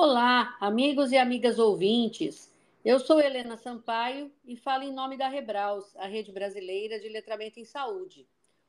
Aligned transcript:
Olá, 0.00 0.56
amigos 0.60 1.10
e 1.10 1.16
amigas 1.16 1.58
ouvintes. 1.58 2.54
Eu 2.84 3.00
sou 3.00 3.20
Helena 3.20 3.56
Sampaio 3.56 4.30
e 4.46 4.54
falo 4.56 4.84
em 4.84 4.92
nome 4.92 5.16
da 5.16 5.26
Rebraus, 5.26 5.84
a 5.96 6.06
Rede 6.06 6.30
Brasileira 6.30 7.00
de 7.00 7.08
Letramento 7.08 7.58
em 7.58 7.64
Saúde. 7.64 8.24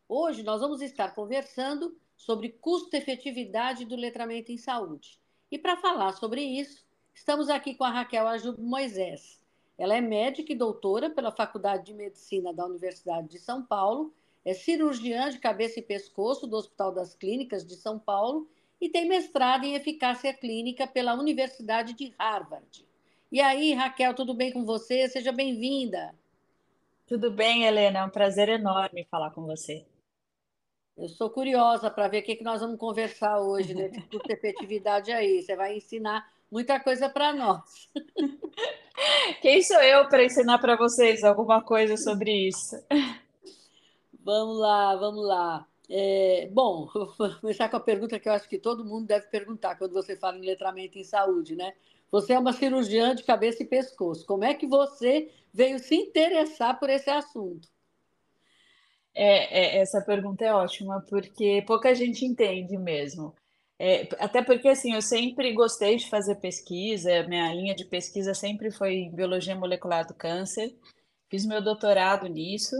Hoje 0.07 0.41
nós 0.41 0.59
vamos 0.59 0.81
estar 0.81 1.13
conversando 1.13 1.95
sobre 2.17 2.49
custo-efetividade 2.49 3.85
do 3.85 3.95
letramento 3.95 4.51
em 4.51 4.57
saúde. 4.57 5.19
E 5.51 5.59
para 5.59 5.77
falar 5.77 6.13
sobre 6.13 6.41
isso, 6.41 6.83
estamos 7.13 7.47
aqui 7.47 7.75
com 7.75 7.83
a 7.83 7.91
Raquel 7.91 8.27
Ajub 8.27 8.59
Moisés. 8.59 9.39
Ela 9.77 9.95
é 9.95 10.01
médica 10.01 10.51
e 10.51 10.57
doutora 10.57 11.11
pela 11.11 11.31
Faculdade 11.31 11.85
de 11.85 11.93
Medicina 11.93 12.51
da 12.51 12.65
Universidade 12.65 13.27
de 13.27 13.37
São 13.37 13.61
Paulo, 13.61 14.11
é 14.43 14.55
cirurgiã 14.55 15.29
de 15.29 15.37
cabeça 15.37 15.77
e 15.77 15.83
pescoço 15.83 16.47
do 16.47 16.57
Hospital 16.57 16.91
das 16.91 17.13
Clínicas 17.13 17.63
de 17.63 17.75
São 17.75 17.99
Paulo 17.99 18.49
e 18.79 18.89
tem 18.89 19.07
mestrado 19.07 19.65
em 19.65 19.75
eficácia 19.75 20.33
clínica 20.33 20.87
pela 20.87 21.13
Universidade 21.13 21.93
de 21.93 22.13
Harvard. 22.17 22.85
E 23.31 23.39
aí, 23.39 23.73
Raquel, 23.73 24.13
tudo 24.13 24.33
bem 24.33 24.51
com 24.51 24.65
você? 24.65 25.07
Seja 25.07 25.31
bem-vinda. 25.31 26.15
Tudo 27.05 27.31
bem, 27.31 27.63
Helena, 27.63 27.99
é 27.99 28.05
um 28.05 28.09
prazer 28.09 28.49
enorme 28.49 29.07
falar 29.09 29.31
com 29.31 29.45
você. 29.45 29.85
Eu 30.97 31.07
sou 31.07 31.29
curiosa 31.29 31.89
para 31.89 32.07
ver 32.07 32.19
o 32.19 32.23
que, 32.23 32.35
que 32.35 32.43
nós 32.43 32.59
vamos 32.61 32.77
conversar 32.77 33.39
hoje 33.39 33.73
nesse 33.73 34.01
curso 34.01 34.27
de 34.27 34.33
efetividade 34.33 35.11
aí. 35.11 35.41
Você 35.41 35.55
vai 35.55 35.77
ensinar 35.77 36.29
muita 36.51 36.79
coisa 36.79 37.09
para 37.09 37.33
nós. 37.33 37.89
Quem 39.41 39.61
sou 39.61 39.81
eu 39.81 40.09
para 40.09 40.25
ensinar 40.25 40.59
para 40.59 40.75
vocês 40.75 41.23
alguma 41.23 41.61
coisa 41.61 41.95
sobre 41.95 42.49
isso? 42.49 42.75
Vamos 44.21 44.59
lá, 44.59 44.95
vamos 44.97 45.25
lá. 45.25 45.68
É, 45.89 46.47
bom, 46.51 46.87
vou 47.17 47.35
começar 47.39 47.67
com 47.67 47.77
a 47.77 47.79
pergunta 47.79 48.19
que 48.19 48.29
eu 48.29 48.33
acho 48.33 48.47
que 48.47 48.59
todo 48.59 48.85
mundo 48.85 49.07
deve 49.07 49.27
perguntar 49.27 49.75
quando 49.75 49.93
você 49.93 50.15
fala 50.15 50.37
em 50.37 50.45
letramento 50.45 50.97
em 50.97 51.03
saúde, 51.03 51.55
né? 51.55 51.73
Você 52.11 52.33
é 52.33 52.39
uma 52.39 52.53
cirurgiã 52.53 53.15
de 53.15 53.23
cabeça 53.23 53.63
e 53.63 53.67
pescoço. 53.67 54.25
Como 54.25 54.43
é 54.43 54.53
que 54.53 54.67
você 54.67 55.31
veio 55.53 55.79
se 55.79 55.95
interessar 55.95 56.79
por 56.79 56.89
esse 56.89 57.09
assunto? 57.09 57.67
É, 59.13 59.77
é, 59.77 59.81
essa 59.81 60.01
pergunta 60.01 60.45
é 60.45 60.53
ótima, 60.53 61.03
porque 61.09 61.63
pouca 61.67 61.93
gente 61.95 62.25
entende 62.25 62.77
mesmo. 62.77 63.35
É, 63.77 64.07
até 64.19 64.43
porque, 64.43 64.67
assim, 64.67 64.93
eu 64.93 65.01
sempre 65.01 65.53
gostei 65.53 65.95
de 65.97 66.09
fazer 66.09 66.35
pesquisa, 66.35 67.23
minha 67.27 67.53
linha 67.53 67.75
de 67.75 67.85
pesquisa 67.85 68.33
sempre 68.33 68.71
foi 68.71 68.93
em 68.95 69.11
biologia 69.15 69.55
molecular 69.55 70.05
do 70.05 70.13
câncer, 70.13 70.75
fiz 71.29 71.45
meu 71.45 71.61
doutorado 71.63 72.27
nisso, 72.27 72.75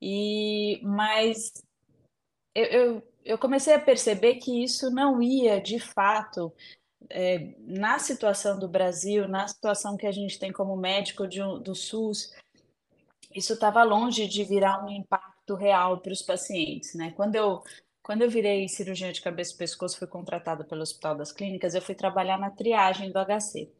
e 0.00 0.80
mas 0.82 1.52
eu, 2.54 2.64
eu, 2.64 3.02
eu 3.24 3.38
comecei 3.38 3.74
a 3.74 3.80
perceber 3.80 4.36
que 4.36 4.62
isso 4.62 4.90
não 4.90 5.22
ia, 5.22 5.60
de 5.60 5.78
fato, 5.78 6.52
é, 7.10 7.54
na 7.58 7.98
situação 7.98 8.58
do 8.58 8.68
Brasil, 8.68 9.28
na 9.28 9.46
situação 9.48 9.96
que 9.96 10.06
a 10.06 10.12
gente 10.12 10.38
tem 10.38 10.52
como 10.52 10.76
médico 10.76 11.26
de, 11.26 11.40
do 11.60 11.74
SUS, 11.74 12.32
isso 13.34 13.54
estava 13.54 13.82
longe 13.82 14.28
de 14.28 14.44
virar 14.44 14.84
um 14.84 14.90
impacto 14.90 15.54
real 15.54 15.98
para 15.98 16.12
os 16.12 16.22
pacientes, 16.22 16.94
né? 16.94 17.12
Quando 17.16 17.34
eu 17.34 17.62
quando 18.02 18.20
eu 18.20 18.28
virei 18.28 18.68
cirurgiã 18.68 19.10
de 19.10 19.22
cabeça 19.22 19.54
e 19.54 19.56
pescoço, 19.56 19.98
fui 19.98 20.06
contratada 20.06 20.62
pelo 20.62 20.82
Hospital 20.82 21.16
das 21.16 21.32
Clínicas, 21.32 21.74
eu 21.74 21.80
fui 21.80 21.94
trabalhar 21.94 22.38
na 22.38 22.50
triagem 22.50 23.10
do 23.10 23.18
HC, 23.18 23.72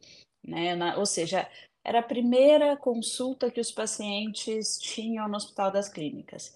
né? 0.43 0.75
Na, 0.75 0.97
ou 0.97 1.05
seja, 1.05 1.47
era 1.83 1.99
a 1.99 2.03
primeira 2.03 2.75
consulta 2.75 3.51
que 3.51 3.59
os 3.59 3.71
pacientes 3.71 4.79
tinham 4.79 5.27
no 5.27 5.37
Hospital 5.37 5.71
das 5.71 5.87
Clínicas. 5.87 6.55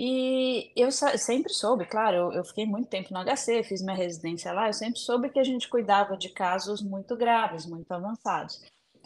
E 0.00 0.70
eu 0.76 0.92
sempre 0.92 1.52
soube, 1.52 1.84
claro, 1.84 2.32
eu, 2.32 2.44
fiquei 2.44 2.64
muito 2.64 2.88
tempo 2.88 3.12
no 3.12 3.18
HC, 3.18 3.64
fiz 3.64 3.82
minha 3.82 3.96
residência 3.96 4.52
lá, 4.52 4.68
eu 4.68 4.72
sempre 4.72 5.00
soube 5.00 5.28
que 5.28 5.40
a 5.40 5.44
gente 5.44 5.68
cuidava 5.68 6.16
de 6.16 6.28
casos 6.28 6.80
muito 6.80 7.16
graves, 7.16 7.66
muito 7.66 7.90
avançados. 7.90 8.62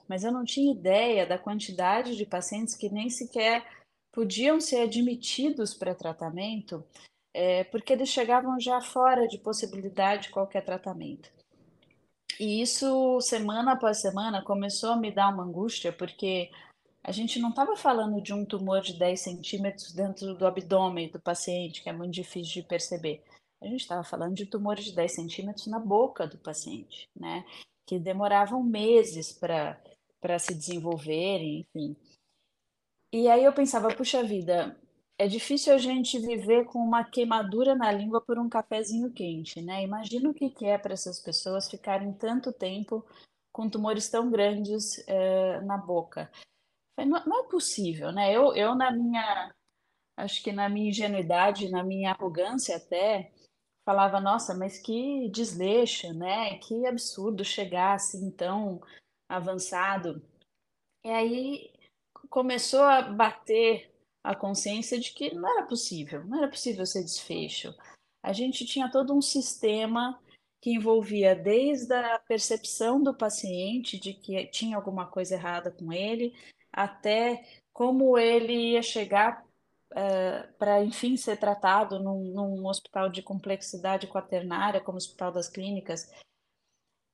Mas 0.07 0.23
eu 0.23 0.31
não 0.31 0.45
tinha 0.45 0.71
ideia 0.71 1.27
da 1.27 1.39
quantidade 1.39 2.15
de 2.15 2.27
pacientes 2.27 2.75
que 2.75 2.91
nem 2.91 3.09
sequer 3.09 3.67
podiam 4.13 4.61
ser 4.61 4.83
admitidos 4.83 5.73
para 5.73 5.95
tratamento, 5.95 6.85
é, 7.33 7.65
porque 7.65 7.95
eles 7.95 8.11
chegavam 8.11 8.61
já 8.61 8.79
fora 8.83 9.27
de 9.27 9.39
possibilidade 9.39 10.25
de 10.25 10.31
qualquer 10.31 10.63
tratamento. 10.63 11.31
E 12.39 12.61
isso, 12.61 13.19
semana 13.23 13.73
após 13.73 13.99
semana, 13.99 14.45
começou 14.45 14.91
a 14.91 14.97
me 14.97 15.11
dar 15.11 15.33
uma 15.33 15.45
angústia, 15.45 15.91
porque 15.91 16.51
a 17.05 17.11
gente 17.11 17.41
não 17.41 17.51
estava 17.51 17.77
falando 17.77 18.21
de 18.21 18.33
um 18.33 18.45
tumor 18.45 18.81
de 18.81 18.97
10 18.99 19.21
centímetros 19.21 19.93
dentro 19.93 20.35
do 20.35 20.47
abdômen 20.47 21.11
do 21.11 21.21
paciente, 21.21 21.83
que 21.83 21.89
é 21.89 21.93
muito 21.93 22.13
difícil 22.13 22.63
de 22.63 22.69
perceber. 22.69 23.25
A 23.61 23.67
gente 23.67 23.81
estava 23.81 24.05
falando 24.05 24.35
de 24.35 24.47
tumores 24.47 24.85
de 24.85 24.95
10 24.95 25.13
centímetros 25.13 25.67
na 25.67 25.79
boca 25.79 26.27
do 26.27 26.39
paciente, 26.39 27.09
né? 27.15 27.45
Que 27.87 27.99
demoravam 27.99 28.63
meses 28.63 29.33
para 29.33 30.39
se 30.39 30.55
desenvolverem, 30.55 31.61
enfim. 31.61 31.97
E 33.13 33.29
aí 33.29 33.45
eu 33.45 33.53
pensava, 33.53 33.95
puxa 33.95 34.23
vida, 34.23 34.77
é 35.19 35.27
difícil 35.27 35.75
a 35.75 35.79
gente 35.79 36.19
viver 36.19 36.65
com 36.67 36.79
uma 36.79 37.05
queimadura 37.05 37.75
na 37.75 37.91
língua 37.91 38.21
por 38.21 38.39
um 38.39 38.49
cafezinho 38.49 39.13
quente, 39.13 39.61
né? 39.61 39.83
Imagina 39.83 40.31
o 40.31 40.35
que 40.35 40.53
é 40.65 40.79
para 40.79 40.95
essas 40.95 41.21
pessoas 41.21 41.69
ficarem 41.69 42.13
tanto 42.13 42.53
tempo 42.53 43.05
com 43.53 43.69
tumores 43.69 44.09
tão 44.09 44.31
grandes 44.31 45.05
é, 45.07 45.61
na 45.61 45.77
boca. 45.77 46.31
Não, 46.99 47.25
não 47.27 47.45
é 47.45 47.49
possível, 47.49 48.13
né? 48.13 48.35
Eu, 48.35 48.55
eu, 48.55 48.75
na 48.75 48.91
minha, 48.91 49.55
acho 50.17 50.43
que 50.43 50.53
na 50.53 50.69
minha 50.69 50.91
ingenuidade, 50.91 51.71
na 51.71 51.83
minha 51.83 52.13
arrogância 52.13 52.77
até, 52.77 53.33
falava, 53.85 54.21
nossa, 54.21 54.55
mas 54.55 54.79
que 54.79 55.29
desleixo, 55.31 56.13
né? 56.13 56.59
Que 56.59 56.87
absurdo 56.87 57.45
chegar 57.45 57.95
assim 57.95 58.31
tão 58.31 58.81
avançado. 59.29 60.23
E 61.05 61.09
aí 61.11 61.73
começou 62.29 62.83
a 62.83 63.03
bater 63.03 63.91
a 64.23 64.35
consciência 64.35 64.99
de 65.01 65.13
que 65.13 65.35
não 65.35 65.49
era 65.49 65.67
possível, 65.67 66.25
não 66.25 66.39
era 66.39 66.49
possível 66.49 66.87
ser 66.87 67.03
desfecho. 67.03 67.75
A 68.23 68.33
gente 68.33 68.65
tinha 68.65 68.91
todo 68.91 69.13
um 69.13 69.21
sistema 69.21 70.21
que 70.61 70.71
envolvia 70.71 71.35
desde 71.35 71.93
a 71.93 72.21
percepção 72.21 73.03
do 73.03 73.13
paciente 73.13 73.99
de 73.99 74.15
que 74.15 74.47
tinha 74.47 74.77
alguma 74.77 75.07
coisa 75.07 75.35
errada 75.35 75.73
com 75.73 75.93
ele, 75.93 76.33
até 76.73 77.45
como 77.73 78.19
ele 78.19 78.73
ia 78.73 78.83
chegar 78.83 79.45
uh, 79.93 79.95
eh, 79.95 80.49
para, 80.59 80.85
enfim, 80.85 81.17
ser 81.17 81.37
tratado 81.39 81.99
num, 82.01 82.33
num, 82.33 82.67
hospital 82.67 83.09
de 83.09 83.23
complexidade 83.23 84.07
quaternária, 84.07 84.81
como 84.81 84.97
o 84.97 84.99
Hospital 84.99 85.33
das 85.33 85.49
Clínicas. 85.49 86.11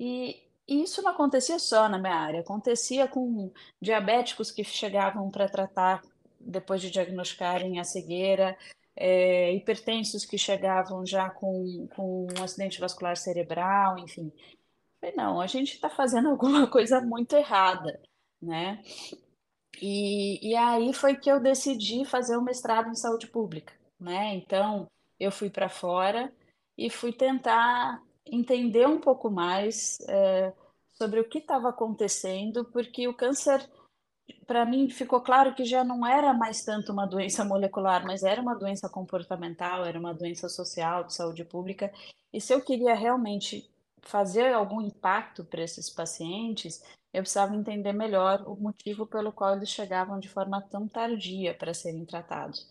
E, 0.00 0.42
e 0.66 0.82
isso 0.82 1.02
não 1.02 1.10
acontecia 1.10 1.58
só 1.58 1.88
na 1.88 1.98
minha 1.98 2.14
área, 2.14 2.40
acontecia 2.40 3.08
com 3.08 3.52
diabéticos 3.80 4.50
que 4.50 4.64
chegavam 4.64 5.30
para 5.30 5.48
tratar 5.48 6.02
depois 6.40 6.80
de 6.80 6.90
diagnosticarem 6.90 7.78
a 7.78 7.84
cegueira, 7.84 8.56
é, 8.96 9.52
hipertensos 9.52 10.24
que 10.24 10.36
chegavam 10.36 11.06
já 11.06 11.30
com, 11.30 11.88
com 11.94 12.26
um 12.36 12.42
acidente 12.42 12.80
vascular 12.80 13.16
cerebral, 13.16 13.98
enfim. 13.98 14.32
Falei, 15.00 15.14
não, 15.16 15.40
a 15.40 15.46
gente 15.46 15.74
está 15.74 15.88
fazendo 15.88 16.28
alguma 16.30 16.66
coisa 16.66 17.00
muito 17.00 17.36
errada, 17.36 18.00
né? 18.42 18.82
E, 19.80 20.50
e 20.50 20.56
aí 20.56 20.92
foi 20.92 21.16
que 21.16 21.30
eu 21.30 21.40
decidi 21.40 22.04
fazer 22.04 22.36
o 22.36 22.40
um 22.40 22.44
mestrado 22.44 22.88
em 22.88 22.94
saúde 22.94 23.26
pública, 23.26 23.72
né? 23.98 24.34
Então, 24.34 24.86
eu 25.18 25.30
fui 25.30 25.50
para 25.50 25.68
fora 25.68 26.32
e 26.76 26.90
fui 26.90 27.12
tentar 27.12 28.02
entender 28.26 28.86
um 28.86 29.00
pouco 29.00 29.30
mais 29.30 29.98
é, 30.08 30.52
sobre 30.94 31.20
o 31.20 31.28
que 31.28 31.38
estava 31.38 31.68
acontecendo, 31.68 32.64
porque 32.66 33.08
o 33.08 33.14
câncer, 33.14 33.68
para 34.46 34.64
mim, 34.64 34.88
ficou 34.90 35.20
claro 35.20 35.54
que 35.54 35.64
já 35.64 35.82
não 35.82 36.06
era 36.06 36.32
mais 36.32 36.64
tanto 36.64 36.92
uma 36.92 37.06
doença 37.06 37.44
molecular, 37.44 38.04
mas 38.04 38.22
era 38.22 38.40
uma 38.40 38.54
doença 38.54 38.88
comportamental, 38.88 39.84
era 39.84 39.98
uma 39.98 40.12
doença 40.12 40.48
social, 40.48 41.04
de 41.04 41.14
saúde 41.14 41.44
pública. 41.44 41.92
E 42.32 42.40
se 42.40 42.52
eu 42.52 42.60
queria 42.60 42.94
realmente 42.94 43.68
fazer 44.02 44.52
algum 44.52 44.80
impacto 44.80 45.44
para 45.44 45.62
esses 45.62 45.90
pacientes, 45.90 46.82
eu 47.18 47.22
precisava 47.22 47.54
entender 47.54 47.92
melhor 47.92 48.42
o 48.46 48.54
motivo 48.56 49.06
pelo 49.06 49.32
qual 49.32 49.56
eles 49.56 49.68
chegavam 49.68 50.18
de 50.18 50.28
forma 50.28 50.62
tão 50.62 50.86
tardia 50.86 51.54
para 51.54 51.74
serem 51.74 52.04
tratados. 52.04 52.68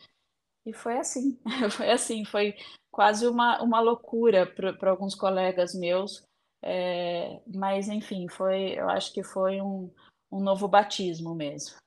E 0.65 0.73
foi 0.73 0.97
assim, 0.97 1.37
foi 1.71 1.91
assim, 1.91 2.25
foi 2.25 2.55
quase 2.91 3.27
uma, 3.27 3.61
uma 3.61 3.79
loucura 3.79 4.45
para 4.45 4.89
alguns 4.89 5.15
colegas 5.15 5.75
meus, 5.75 6.23
é, 6.61 7.41
mas 7.45 7.87
enfim, 7.87 8.27
foi, 8.27 8.79
eu 8.79 8.89
acho 8.89 9.13
que 9.13 9.23
foi 9.23 9.61
um, 9.61 9.91
um 10.31 10.39
novo 10.39 10.67
batismo 10.67 11.35
mesmo. 11.35 11.77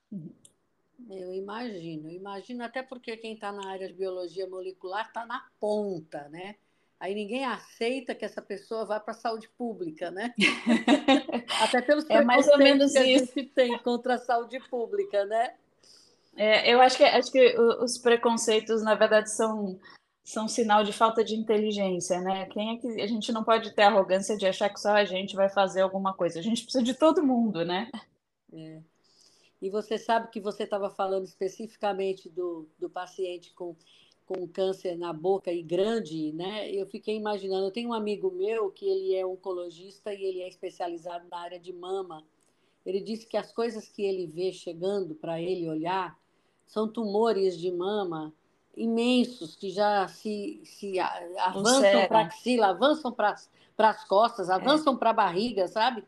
Eu 1.09 1.33
imagino, 1.33 2.09
imagino 2.09 2.63
até 2.63 2.83
porque 2.83 3.17
quem 3.17 3.33
está 3.33 3.51
na 3.51 3.69
área 3.69 3.87
de 3.87 3.93
biologia 3.93 4.47
molecular 4.47 5.07
está 5.07 5.25
na 5.25 5.47
ponta, 5.59 6.29
né? 6.29 6.55
Aí 7.01 7.15
ninguém 7.15 7.43
aceita 7.43 8.13
que 8.13 8.23
essa 8.23 8.43
pessoa 8.43 8.85
vá 8.85 8.99
para 8.99 9.11
a 9.11 9.17
saúde 9.17 9.49
pública, 9.57 10.11
né? 10.11 10.35
Até 11.59 11.81
pelos 11.81 12.07
é 12.07 12.23
mais 12.23 12.47
ou 12.47 12.59
menos 12.59 12.93
que 12.93 12.99
isso. 12.99 13.23
a 13.23 13.25
gente 13.25 13.49
tem 13.49 13.75
contra 13.79 14.13
a 14.13 14.19
saúde 14.19 14.59
pública, 14.69 15.25
né? 15.25 15.55
É, 16.37 16.71
eu 16.71 16.79
acho 16.79 16.97
que, 16.97 17.03
acho 17.03 17.31
que 17.31 17.59
os 17.59 17.97
preconceitos, 17.97 18.83
na 18.83 18.93
verdade, 18.93 19.31
são, 19.31 19.79
são 20.23 20.47
sinal 20.47 20.83
de 20.83 20.93
falta 20.93 21.23
de 21.23 21.35
inteligência, 21.35 22.21
né? 22.21 22.45
Quem 22.45 22.75
é 22.75 22.77
que 22.77 23.01
a 23.01 23.07
gente 23.07 23.31
não 23.31 23.43
pode 23.43 23.73
ter 23.73 23.81
arrogância 23.81 24.37
de 24.37 24.45
achar 24.45 24.69
que 24.69 24.79
só 24.79 24.91
a 24.91 25.03
gente 25.03 25.35
vai 25.35 25.49
fazer 25.49 25.81
alguma 25.81 26.13
coisa? 26.13 26.39
A 26.39 26.43
gente 26.43 26.61
precisa 26.63 26.83
de 26.83 26.93
todo 26.93 27.25
mundo, 27.25 27.65
né? 27.65 27.89
É. 28.53 28.79
E 29.59 29.71
você 29.71 29.97
sabe 29.97 30.29
que 30.29 30.39
você 30.39 30.63
estava 30.63 30.91
falando 30.91 31.25
especificamente 31.25 32.29
do, 32.29 32.69
do 32.77 32.89
paciente 32.89 33.51
com, 33.55 33.75
com 34.31 34.47
câncer 34.47 34.97
na 34.97 35.11
boca 35.11 35.51
e 35.51 35.61
grande, 35.61 36.31
né? 36.31 36.71
Eu 36.71 36.85
fiquei 36.85 37.15
imaginando, 37.17 37.65
eu 37.65 37.71
tenho 37.71 37.89
um 37.89 37.93
amigo 37.93 38.31
meu 38.31 38.71
que 38.71 38.87
ele 38.87 39.13
é 39.13 39.25
oncologista 39.25 40.13
e 40.13 40.23
ele 40.23 40.41
é 40.41 40.47
especializado 40.47 41.25
na 41.29 41.37
área 41.37 41.59
de 41.59 41.73
mama. 41.73 42.23
Ele 42.85 43.01
disse 43.01 43.27
que 43.27 43.35
as 43.35 43.51
coisas 43.51 43.89
que 43.89 44.01
ele 44.01 44.25
vê 44.25 44.53
chegando 44.53 45.13
para 45.13 45.41
ele 45.41 45.69
olhar 45.69 46.17
são 46.65 46.87
tumores 46.87 47.59
de 47.59 47.69
mama 47.69 48.33
imensos 48.75 49.57
que 49.57 49.69
já 49.69 50.07
se, 50.07 50.61
se 50.63 50.97
avançam 50.97 52.07
para 52.07 52.19
a 52.19 52.25
axila, 52.25 52.67
avançam 52.67 53.11
para 53.11 53.35
as 53.77 54.03
costas, 54.05 54.49
é. 54.49 54.53
avançam 54.53 54.93
é. 54.93 54.97
para 54.97 55.09
a 55.09 55.13
barriga, 55.13 55.67
sabe? 55.67 56.05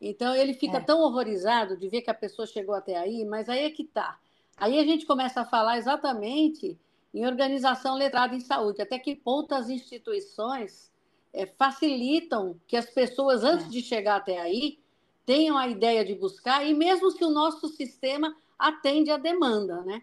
Então 0.00 0.34
ele 0.34 0.54
fica 0.54 0.78
é. 0.78 0.80
tão 0.80 1.00
horrorizado 1.00 1.76
de 1.76 1.88
ver 1.88 2.00
que 2.00 2.10
a 2.10 2.14
pessoa 2.14 2.46
chegou 2.46 2.74
até 2.74 2.96
aí, 2.96 3.24
mas 3.26 3.50
aí 3.50 3.64
é 3.64 3.70
que 3.70 3.84
tá. 3.84 4.18
Aí 4.56 4.78
a 4.78 4.84
gente 4.84 5.04
começa 5.04 5.42
a 5.42 5.44
falar 5.44 5.76
exatamente 5.76 6.78
em 7.16 7.26
organização 7.26 7.94
letrada 7.94 8.34
em 8.34 8.40
saúde, 8.40 8.82
até 8.82 8.98
que 8.98 9.16
ponto 9.16 9.54
as 9.54 9.70
instituições 9.70 10.92
é, 11.32 11.46
facilitam 11.46 12.60
que 12.66 12.76
as 12.76 12.90
pessoas, 12.90 13.42
antes 13.42 13.68
é. 13.68 13.70
de 13.70 13.80
chegar 13.80 14.16
até 14.16 14.38
aí, 14.38 14.78
tenham 15.24 15.56
a 15.56 15.66
ideia 15.66 16.04
de 16.04 16.14
buscar, 16.14 16.62
e 16.66 16.74
mesmo 16.74 17.10
se 17.10 17.24
o 17.24 17.30
nosso 17.30 17.68
sistema 17.68 18.36
atende 18.58 19.10
à 19.10 19.16
demanda, 19.16 19.80
né? 19.80 20.02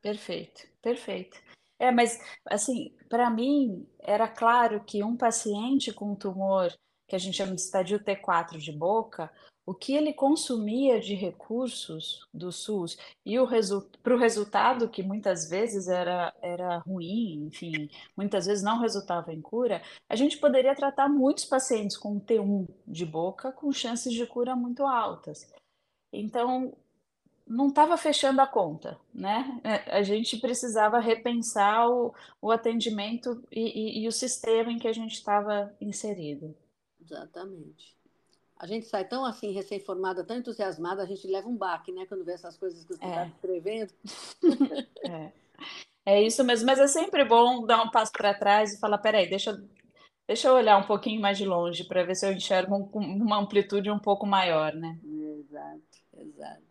Perfeito, 0.00 0.66
perfeito. 0.80 1.38
É, 1.78 1.90
mas 1.90 2.18
assim, 2.46 2.94
para 3.10 3.28
mim 3.28 3.86
era 3.98 4.26
claro 4.26 4.82
que 4.84 5.04
um 5.04 5.16
paciente 5.16 5.92
com 5.92 6.14
tumor 6.14 6.72
que 7.06 7.14
a 7.14 7.18
gente 7.18 7.36
chama 7.36 7.54
de 7.54 7.60
estadio 7.60 8.00
T4 8.00 8.56
de 8.56 8.72
boca, 8.72 9.30
o 9.64 9.74
que 9.74 9.94
ele 9.94 10.12
consumia 10.12 11.00
de 11.00 11.14
recursos 11.14 12.26
do 12.34 12.50
SUS 12.50 12.98
e 13.24 13.38
o 13.38 13.44
resu 13.44 13.88
para 14.02 14.14
o 14.14 14.18
resultado 14.18 14.88
que 14.88 15.02
muitas 15.02 15.48
vezes 15.48 15.88
era, 15.88 16.34
era 16.42 16.78
ruim, 16.78 17.46
enfim, 17.46 17.88
muitas 18.16 18.46
vezes 18.46 18.62
não 18.62 18.80
resultava 18.80 19.32
em 19.32 19.40
cura, 19.40 19.80
a 20.08 20.16
gente 20.16 20.36
poderia 20.38 20.74
tratar 20.74 21.08
muitos 21.08 21.44
pacientes 21.44 21.96
com 21.96 22.18
T1 22.18 22.68
de 22.86 23.06
boca 23.06 23.52
com 23.52 23.72
chances 23.72 24.12
de 24.12 24.26
cura 24.26 24.56
muito 24.56 24.84
altas. 24.84 25.48
Então, 26.12 26.76
não 27.46 27.68
estava 27.68 27.96
fechando 27.96 28.40
a 28.40 28.46
conta, 28.46 28.98
né? 29.12 29.60
A 29.86 30.02
gente 30.02 30.38
precisava 30.38 30.98
repensar 30.98 31.88
o, 31.88 32.14
o 32.40 32.50
atendimento 32.50 33.42
e, 33.50 34.00
e, 34.00 34.04
e 34.04 34.08
o 34.08 34.12
sistema 34.12 34.72
em 34.72 34.78
que 34.78 34.88
a 34.88 34.92
gente 34.92 35.12
estava 35.12 35.74
inserido. 35.80 36.54
Exatamente. 37.00 38.01
A 38.62 38.66
gente 38.66 38.86
sai 38.86 39.04
tão 39.04 39.24
assim, 39.24 39.50
recém-formada, 39.50 40.22
tão 40.22 40.36
entusiasmada, 40.36 41.02
a 41.02 41.06
gente 41.06 41.26
leva 41.26 41.48
um 41.48 41.56
baque, 41.56 41.90
né? 41.90 42.06
Quando 42.06 42.24
vê 42.24 42.34
essas 42.34 42.56
coisas 42.56 42.84
que 42.84 42.94
você 42.94 43.04
está 43.04 43.24
é. 43.24 43.26
escrevendo. 43.26 43.92
é. 45.04 45.32
é 46.06 46.22
isso 46.22 46.44
mesmo, 46.44 46.66
mas 46.66 46.78
é 46.78 46.86
sempre 46.86 47.24
bom 47.24 47.66
dar 47.66 47.82
um 47.82 47.90
passo 47.90 48.12
para 48.12 48.32
trás 48.32 48.72
e 48.72 48.78
falar: 48.78 48.98
peraí, 48.98 49.28
deixa, 49.28 49.60
deixa 50.28 50.46
eu 50.46 50.54
olhar 50.54 50.78
um 50.78 50.86
pouquinho 50.86 51.20
mais 51.20 51.36
de 51.36 51.44
longe 51.44 51.82
para 51.82 52.04
ver 52.04 52.14
se 52.14 52.24
eu 52.24 52.32
enxergo 52.32 52.76
um, 52.76 53.00
uma 53.00 53.40
amplitude 53.40 53.90
um 53.90 53.98
pouco 53.98 54.24
maior, 54.24 54.72
né? 54.74 54.96
Exato, 55.04 55.82
exato. 56.18 56.62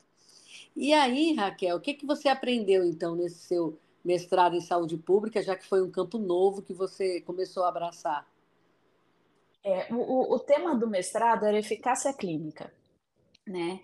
E 0.74 0.94
aí, 0.94 1.34
Raquel, 1.34 1.76
o 1.76 1.82
que, 1.82 1.94
que 1.94 2.06
você 2.06 2.30
aprendeu 2.30 2.86
então 2.86 3.18
nesse 3.18 3.40
seu 3.40 3.78
mestrado 4.02 4.56
em 4.56 4.62
saúde 4.62 4.96
pública, 4.96 5.44
já 5.44 5.58
que 5.58 5.68
foi 5.68 5.82
um 5.82 5.92
campo 5.92 6.18
novo 6.18 6.62
que 6.62 6.74
você 6.74 7.20
começou 7.20 7.66
a 7.66 7.68
abraçar? 7.68 8.26
É, 9.64 9.94
o, 9.94 10.36
o 10.36 10.40
tema 10.40 10.76
do 10.76 10.88
mestrado 10.88 11.46
era 11.46 11.60
eficácia 11.60 12.14
clínica, 12.14 12.74
né? 13.48 13.80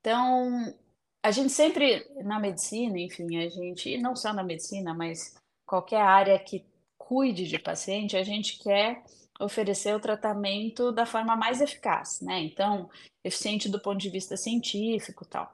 Então, 0.00 0.74
a 1.22 1.30
gente 1.30 1.50
sempre, 1.50 2.06
na 2.22 2.38
medicina, 2.38 2.98
enfim, 2.98 3.38
a 3.38 3.48
gente, 3.48 3.88
e 3.88 3.98
não 3.98 4.14
só 4.14 4.32
na 4.34 4.44
medicina, 4.44 4.92
mas 4.92 5.34
qualquer 5.66 6.02
área 6.02 6.38
que 6.38 6.64
cuide 6.98 7.46
de 7.46 7.58
paciente, 7.58 8.16
a 8.16 8.22
gente 8.22 8.58
quer 8.58 9.02
oferecer 9.40 9.94
o 9.94 10.00
tratamento 10.00 10.92
da 10.92 11.06
forma 11.06 11.34
mais 11.34 11.60
eficaz, 11.60 12.20
né? 12.20 12.40
Então, 12.40 12.90
eficiente 13.24 13.68
do 13.68 13.80
ponto 13.80 13.98
de 13.98 14.10
vista 14.10 14.36
científico 14.36 15.24
tal. 15.24 15.50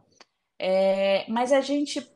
É, 0.58 1.30
mas 1.30 1.52
a 1.52 1.60
gente 1.60 2.06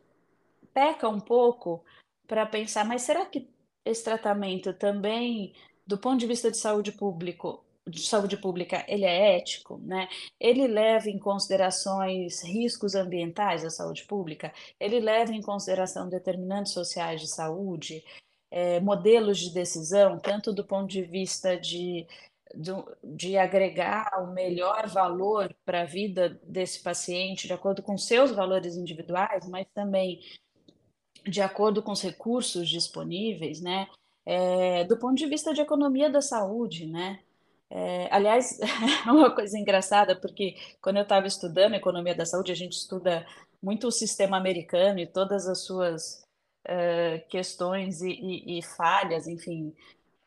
peca 0.73 1.09
um 1.09 1.21
pouco 1.21 1.85
para 2.27 2.45
pensar, 2.45 2.85
mas 2.85 3.03
será 3.03 3.25
que 3.25 3.49
esse 3.85 4.03
tratamento 4.03 4.73
também 4.75 5.55
do 5.87 5.99
ponto 5.99 6.19
de 6.19 6.27
vista 6.27 6.51
de 6.51 6.57
saúde 6.57 6.93
público, 6.93 7.65
de 7.87 8.01
saúde 8.01 8.37
pública, 8.37 8.85
ele 8.89 9.05
é 9.05 9.37
ético, 9.37 9.79
né? 9.79 10.09
Ele 10.41 10.67
leva 10.67 11.11
em 11.11 11.19
considerações 11.19 12.43
riscos 12.43 12.95
ambientais 12.95 13.63
da 13.63 13.71
saúde 13.71 14.05
pública, 14.05 14.53
ele 14.81 15.01
leva 15.01 15.33
em 15.33 15.43
consideração 15.43 16.09
determinantes 16.09 16.73
sociais 16.73 17.21
de 17.21 17.29
saúde, 17.29 18.03
é, 18.51 18.81
modelos 18.81 19.39
de 19.39 19.53
decisão, 19.53 20.19
tanto 20.19 20.53
do 20.53 20.65
ponto 20.65 20.89
de 20.89 21.03
vista 21.03 21.59
de, 21.59 22.07
de, 22.55 22.71
de 23.03 23.37
agregar 23.37 24.11
o 24.23 24.33
melhor 24.33 24.87
valor 24.89 25.55
para 25.65 25.83
a 25.83 25.85
vida 25.85 26.41
desse 26.45 26.83
paciente, 26.83 27.47
de 27.47 27.53
acordo 27.53 27.83
com 27.83 27.99
seus 27.99 28.31
valores 28.31 28.77
individuais, 28.77 29.47
mas 29.47 29.67
também 29.75 30.21
de 31.27 31.43
acordo 31.43 31.83
com 31.83 31.93
os 31.93 32.03
recursos 32.03 32.69
disponíveis, 32.69 33.61
né? 33.61 33.89
É, 34.27 34.85
do 34.85 34.97
ponto 34.97 35.17
de 35.17 35.27
vista 35.27 35.53
de 35.53 35.61
economia 35.61 36.11
da 36.11 36.21
saúde, 36.21 36.87
né? 36.87 37.21
É, 37.71 38.09
aliás, 38.11 38.59
é 39.07 39.11
uma 39.11 39.35
coisa 39.35 39.59
engraçada, 39.59 40.15
porque 40.17 40.57
quando 40.81 40.97
eu 40.97 41.03
estava 41.03 41.27
estudando 41.27 41.75
economia 41.75 42.15
da 42.15 42.27
saúde, 42.27 42.53
a 42.53 42.55
gente 42.55 42.73
estuda 42.73 43.27
muito 43.63 43.89
o 43.89 43.93
sistema 43.93 44.37
americano 44.37 44.99
e 45.01 45.07
todas 45.07 45.49
as 45.49 45.65
suas 45.65 46.25
uh, 46.67 47.29
questões 47.29 48.03
e, 48.03 48.11
e, 48.11 48.59
e, 48.59 48.63
falhas, 48.63 49.27
enfim. 49.27 49.75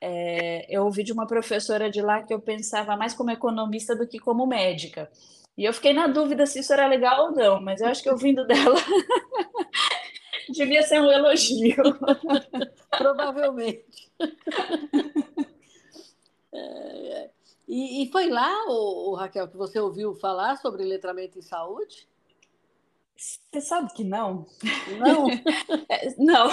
É, 0.02 0.66
eu 0.70 0.84
ouvi 0.86 1.04
de 1.04 1.14
uma 1.14 1.28
professora 1.28 1.90
de 1.90 2.02
lá 2.02 2.22
que 2.22 2.34
eu 2.34 2.40
pensava 2.40 2.96
mais 2.96 3.14
como 3.14 3.32
economista 3.32 3.96
do 3.96 4.08
que 4.08 4.20
como 4.20 4.46
médica. 4.46 5.10
E 5.58 5.66
eu 5.66 5.74
fiquei 5.74 5.94
na 5.94 6.08
dúvida 6.08 6.46
se 6.46 6.60
isso 6.60 6.72
era 6.74 6.88
legal 6.88 7.28
ou 7.28 7.32
não, 7.32 7.62
mas 7.62 7.82
eu 7.82 7.88
acho 7.88 8.04
que 8.04 8.10
ouvindo 8.10 8.46
dela 8.46 8.76
devia 10.58 10.84
ser 10.84 11.02
um 11.02 11.12
elogio. 11.12 11.76
Provavelmente. 12.90 14.12
É, 16.54 17.30
e, 17.68 18.04
e, 18.04 18.12
foi 18.12 18.30
lá, 18.30 18.52
o, 18.68 19.14
Raquel, 19.16 19.48
que 19.48 19.58
você 19.58 19.80
ouviu 19.80 20.16
falar 20.16 20.58
sobre 20.58 20.84
letramento 20.84 21.38
em 21.38 21.42
saúde? 21.42 22.08
Você 23.16 23.62
sabe 23.62 23.94
que 23.94 24.04
não. 24.04 24.46
Não? 25.00 25.28
É, 25.90 26.14
não. 26.18 26.50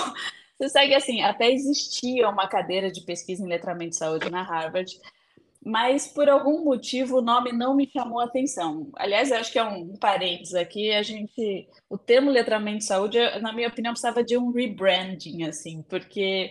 Você 0.56 0.68
sabe 0.68 0.88
que 0.88 0.94
assim, 0.94 1.22
até 1.22 1.50
existia 1.50 2.28
uma 2.28 2.48
cadeira 2.48 2.90
de 2.90 3.00
pesquisa 3.00 3.42
em 3.42 3.48
letramento 3.48 3.90
de 3.90 3.96
saúde 3.96 4.30
na 4.30 4.42
Harvard, 4.42 5.00
mas 5.64 6.06
por 6.06 6.28
algum 6.28 6.62
motivo 6.62 7.18
o 7.18 7.22
nome 7.22 7.50
não 7.50 7.74
me 7.74 7.88
chamou 7.90 8.20
a 8.20 8.24
atenção. 8.24 8.90
Aliás, 8.96 9.32
acho 9.32 9.50
que 9.50 9.58
é 9.58 9.64
um 9.64 9.96
parênteses 9.96 10.54
aqui, 10.54 10.92
a 10.92 11.02
gente, 11.02 11.66
o 11.88 11.96
termo 11.96 12.30
letramento 12.30 12.78
de 12.78 12.84
saúde, 12.84 13.18
na 13.40 13.52
minha 13.52 13.68
opinião, 13.68 13.94
precisava 13.94 14.22
de 14.22 14.36
um 14.36 14.50
rebranding, 14.50 15.44
assim, 15.44 15.82
porque 15.82 16.50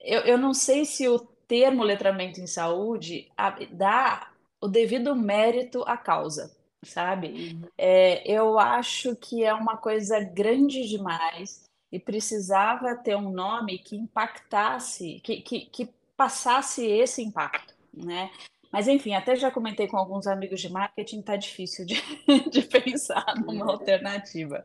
eu, 0.00 0.22
eu 0.22 0.36
não 0.36 0.52
sei 0.52 0.84
se 0.84 1.08
o 1.08 1.20
termo 1.20 1.84
letramento 1.84 2.40
em 2.40 2.46
saúde 2.46 3.30
dá 3.70 4.32
o 4.60 4.66
devido 4.66 5.14
mérito 5.14 5.84
à 5.86 5.96
causa, 5.96 6.54
sabe? 6.82 7.28
Uhum. 7.28 7.68
É, 7.78 8.28
eu 8.30 8.58
acho 8.58 9.14
que 9.14 9.44
é 9.44 9.54
uma 9.54 9.76
coisa 9.76 10.18
grande 10.18 10.88
demais 10.88 11.62
e 11.92 12.00
precisava 12.00 12.96
ter 12.96 13.16
um 13.16 13.30
nome 13.30 13.78
que 13.78 13.96
impactasse, 13.96 15.20
que, 15.22 15.40
que, 15.40 15.66
que 15.66 15.88
passasse 16.16 16.84
esse 16.84 17.22
impacto 17.22 17.69
né? 17.92 18.30
Mas 18.72 18.86
enfim, 18.86 19.14
até 19.14 19.34
já 19.34 19.50
comentei 19.50 19.88
com 19.88 19.96
alguns 19.96 20.26
amigos 20.26 20.60
de 20.60 20.68
marketing, 20.68 21.22
tá 21.22 21.36
difícil 21.36 21.84
de, 21.84 22.00
de 22.50 22.62
pensar 22.62 23.34
numa 23.44 23.66
é. 23.66 23.72
alternativa. 23.72 24.64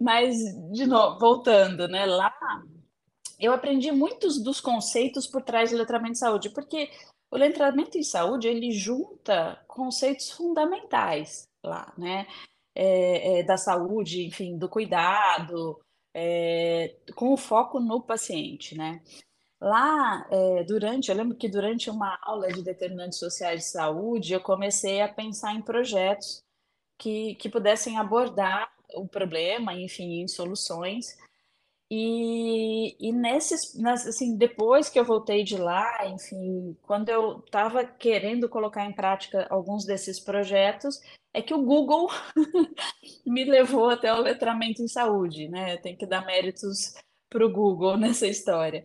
Mas, 0.00 0.36
de 0.72 0.86
novo, 0.86 1.18
voltando, 1.18 1.88
né? 1.88 2.06
Lá 2.06 2.32
eu 3.38 3.52
aprendi 3.52 3.92
muitos 3.92 4.42
dos 4.42 4.60
conceitos 4.60 5.26
por 5.26 5.42
trás 5.42 5.70
do 5.70 5.76
letramento 5.76 6.14
de 6.14 6.18
saúde, 6.18 6.50
porque 6.50 6.90
o 7.30 7.36
letramento 7.36 7.96
em 7.96 8.02
saúde 8.02 8.48
ele 8.48 8.72
junta 8.72 9.62
conceitos 9.68 10.30
fundamentais 10.30 11.48
lá, 11.62 11.92
né? 11.96 12.26
É, 12.74 13.40
é, 13.40 13.42
da 13.42 13.56
saúde, 13.56 14.24
enfim, 14.24 14.56
do 14.56 14.68
cuidado, 14.68 15.80
é, 16.14 16.96
com 17.14 17.32
o 17.32 17.36
foco 17.36 17.80
no 17.80 18.00
paciente, 18.00 18.76
né? 18.76 19.02
Lá, 19.60 20.26
é, 20.30 20.64
durante, 20.64 21.10
eu 21.10 21.16
lembro 21.16 21.36
que 21.36 21.48
durante 21.48 21.90
uma 21.90 22.16
aula 22.22 22.48
de 22.52 22.62
determinantes 22.62 23.18
sociais 23.18 23.64
de 23.64 23.70
saúde, 23.70 24.32
eu 24.32 24.40
comecei 24.40 25.00
a 25.00 25.12
pensar 25.12 25.52
em 25.54 25.62
projetos 25.62 26.44
que, 26.96 27.34
que 27.36 27.48
pudessem 27.48 27.98
abordar 27.98 28.72
o 28.94 29.06
problema, 29.08 29.74
enfim, 29.74 30.20
em 30.22 30.28
soluções. 30.28 31.16
E, 31.90 32.96
E, 33.00 33.12
nesses, 33.12 33.74
assim, 33.84 34.36
depois 34.36 34.88
que 34.88 34.98
eu 34.98 35.04
voltei 35.04 35.42
de 35.42 35.56
lá, 35.56 36.06
enfim, 36.06 36.76
quando 36.82 37.08
eu 37.08 37.38
estava 37.40 37.84
querendo 37.84 38.48
colocar 38.48 38.84
em 38.84 38.92
prática 38.92 39.46
alguns 39.50 39.84
desses 39.86 40.20
projetos, 40.20 41.00
é 41.32 41.42
que 41.42 41.54
o 41.54 41.62
Google 41.62 42.08
me 43.26 43.44
levou 43.44 43.90
até 43.90 44.12
o 44.12 44.20
letramento 44.20 44.82
em 44.82 44.88
saúde, 44.88 45.48
né? 45.48 45.76
Tem 45.78 45.96
que 45.96 46.06
dar 46.06 46.26
méritos 46.26 46.94
para 47.30 47.44
o 47.46 47.50
Google 47.52 47.96
nessa 47.98 48.26
história. 48.26 48.84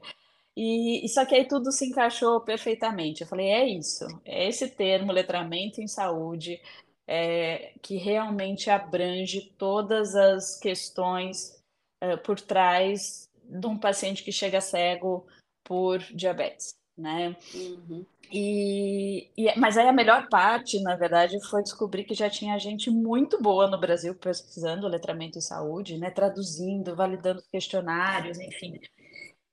E, 0.55 1.03
e 1.03 1.09
só 1.09 1.25
que 1.25 1.33
aí 1.35 1.47
tudo 1.47 1.71
se 1.71 1.85
encaixou 1.87 2.39
perfeitamente. 2.41 3.21
Eu 3.21 3.27
falei, 3.27 3.47
é 3.47 3.67
isso, 3.67 4.05
é 4.23 4.47
esse 4.47 4.69
termo, 4.69 5.11
letramento 5.11 5.81
em 5.81 5.87
saúde, 5.87 6.61
é, 7.07 7.73
que 7.81 7.97
realmente 7.97 8.69
abrange 8.69 9.53
todas 9.57 10.15
as 10.15 10.59
questões 10.59 11.59
é, 12.01 12.15
por 12.17 12.39
trás 12.39 13.29
de 13.43 13.67
um 13.67 13.77
paciente 13.77 14.23
que 14.23 14.31
chega 14.31 14.61
cego 14.61 15.25
por 15.63 15.99
diabetes, 15.99 16.75
né? 16.97 17.35
Uhum. 17.53 18.05
E, 18.31 19.29
e, 19.37 19.59
mas 19.59 19.77
aí 19.77 19.87
a 19.87 19.93
melhor 19.93 20.27
parte, 20.27 20.81
na 20.81 20.95
verdade, 20.95 21.39
foi 21.49 21.61
descobrir 21.61 22.03
que 22.03 22.15
já 22.15 22.29
tinha 22.29 22.57
gente 22.57 22.89
muito 22.89 23.41
boa 23.41 23.67
no 23.67 23.79
Brasil 23.79 24.15
pesquisando 24.15 24.87
letramento 24.87 25.37
em 25.37 25.41
saúde, 25.41 25.97
né? 25.97 26.09
Traduzindo, 26.09 26.95
validando 26.95 27.43
questionários, 27.51 28.39
enfim. 28.39 28.79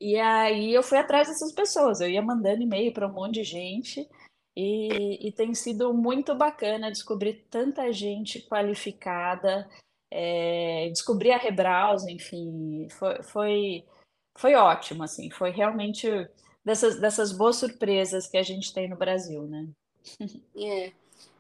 E 0.00 0.19
aí 0.19 0.73
eu 0.73 0.83
fui 0.83 0.97
atrás 0.97 1.28
dessas 1.28 1.52
pessoas, 1.52 2.00
eu 2.00 2.09
ia 2.09 2.23
mandando 2.23 2.62
e-mail 2.62 2.92
para 2.92 3.07
um 3.07 3.12
monte 3.12 3.35
de 3.35 3.45
gente 3.45 4.09
e, 4.57 5.28
e, 5.28 5.33
tem 5.33 5.54
sido 5.54 5.92
muito 5.92 6.35
bacana 6.35 6.90
descobrir 6.90 7.47
tanta 7.50 7.92
gente 7.92 8.40
qualificada, 8.49 9.69
é, 10.11 10.88
descobrir 10.90 11.33
a 11.33 11.37
Rebraus, 11.37 12.07
enfim, 12.07 12.88
foi, 12.90 13.23
foi, 13.23 13.85
foi 14.37 14.54
ótimo, 14.54 15.02
assim, 15.02 15.30
foi 15.30 15.50
realmente 15.50 16.09
dessas, 16.64 16.99
dessas 16.99 17.30
boas 17.30 17.57
surpresas 17.57 18.26
que 18.26 18.37
a 18.37 18.42
gente 18.42 18.73
tem 18.73 18.88
no 18.88 18.97
Brasil, 18.97 19.42
né? 19.42 19.69
É, 20.57 20.92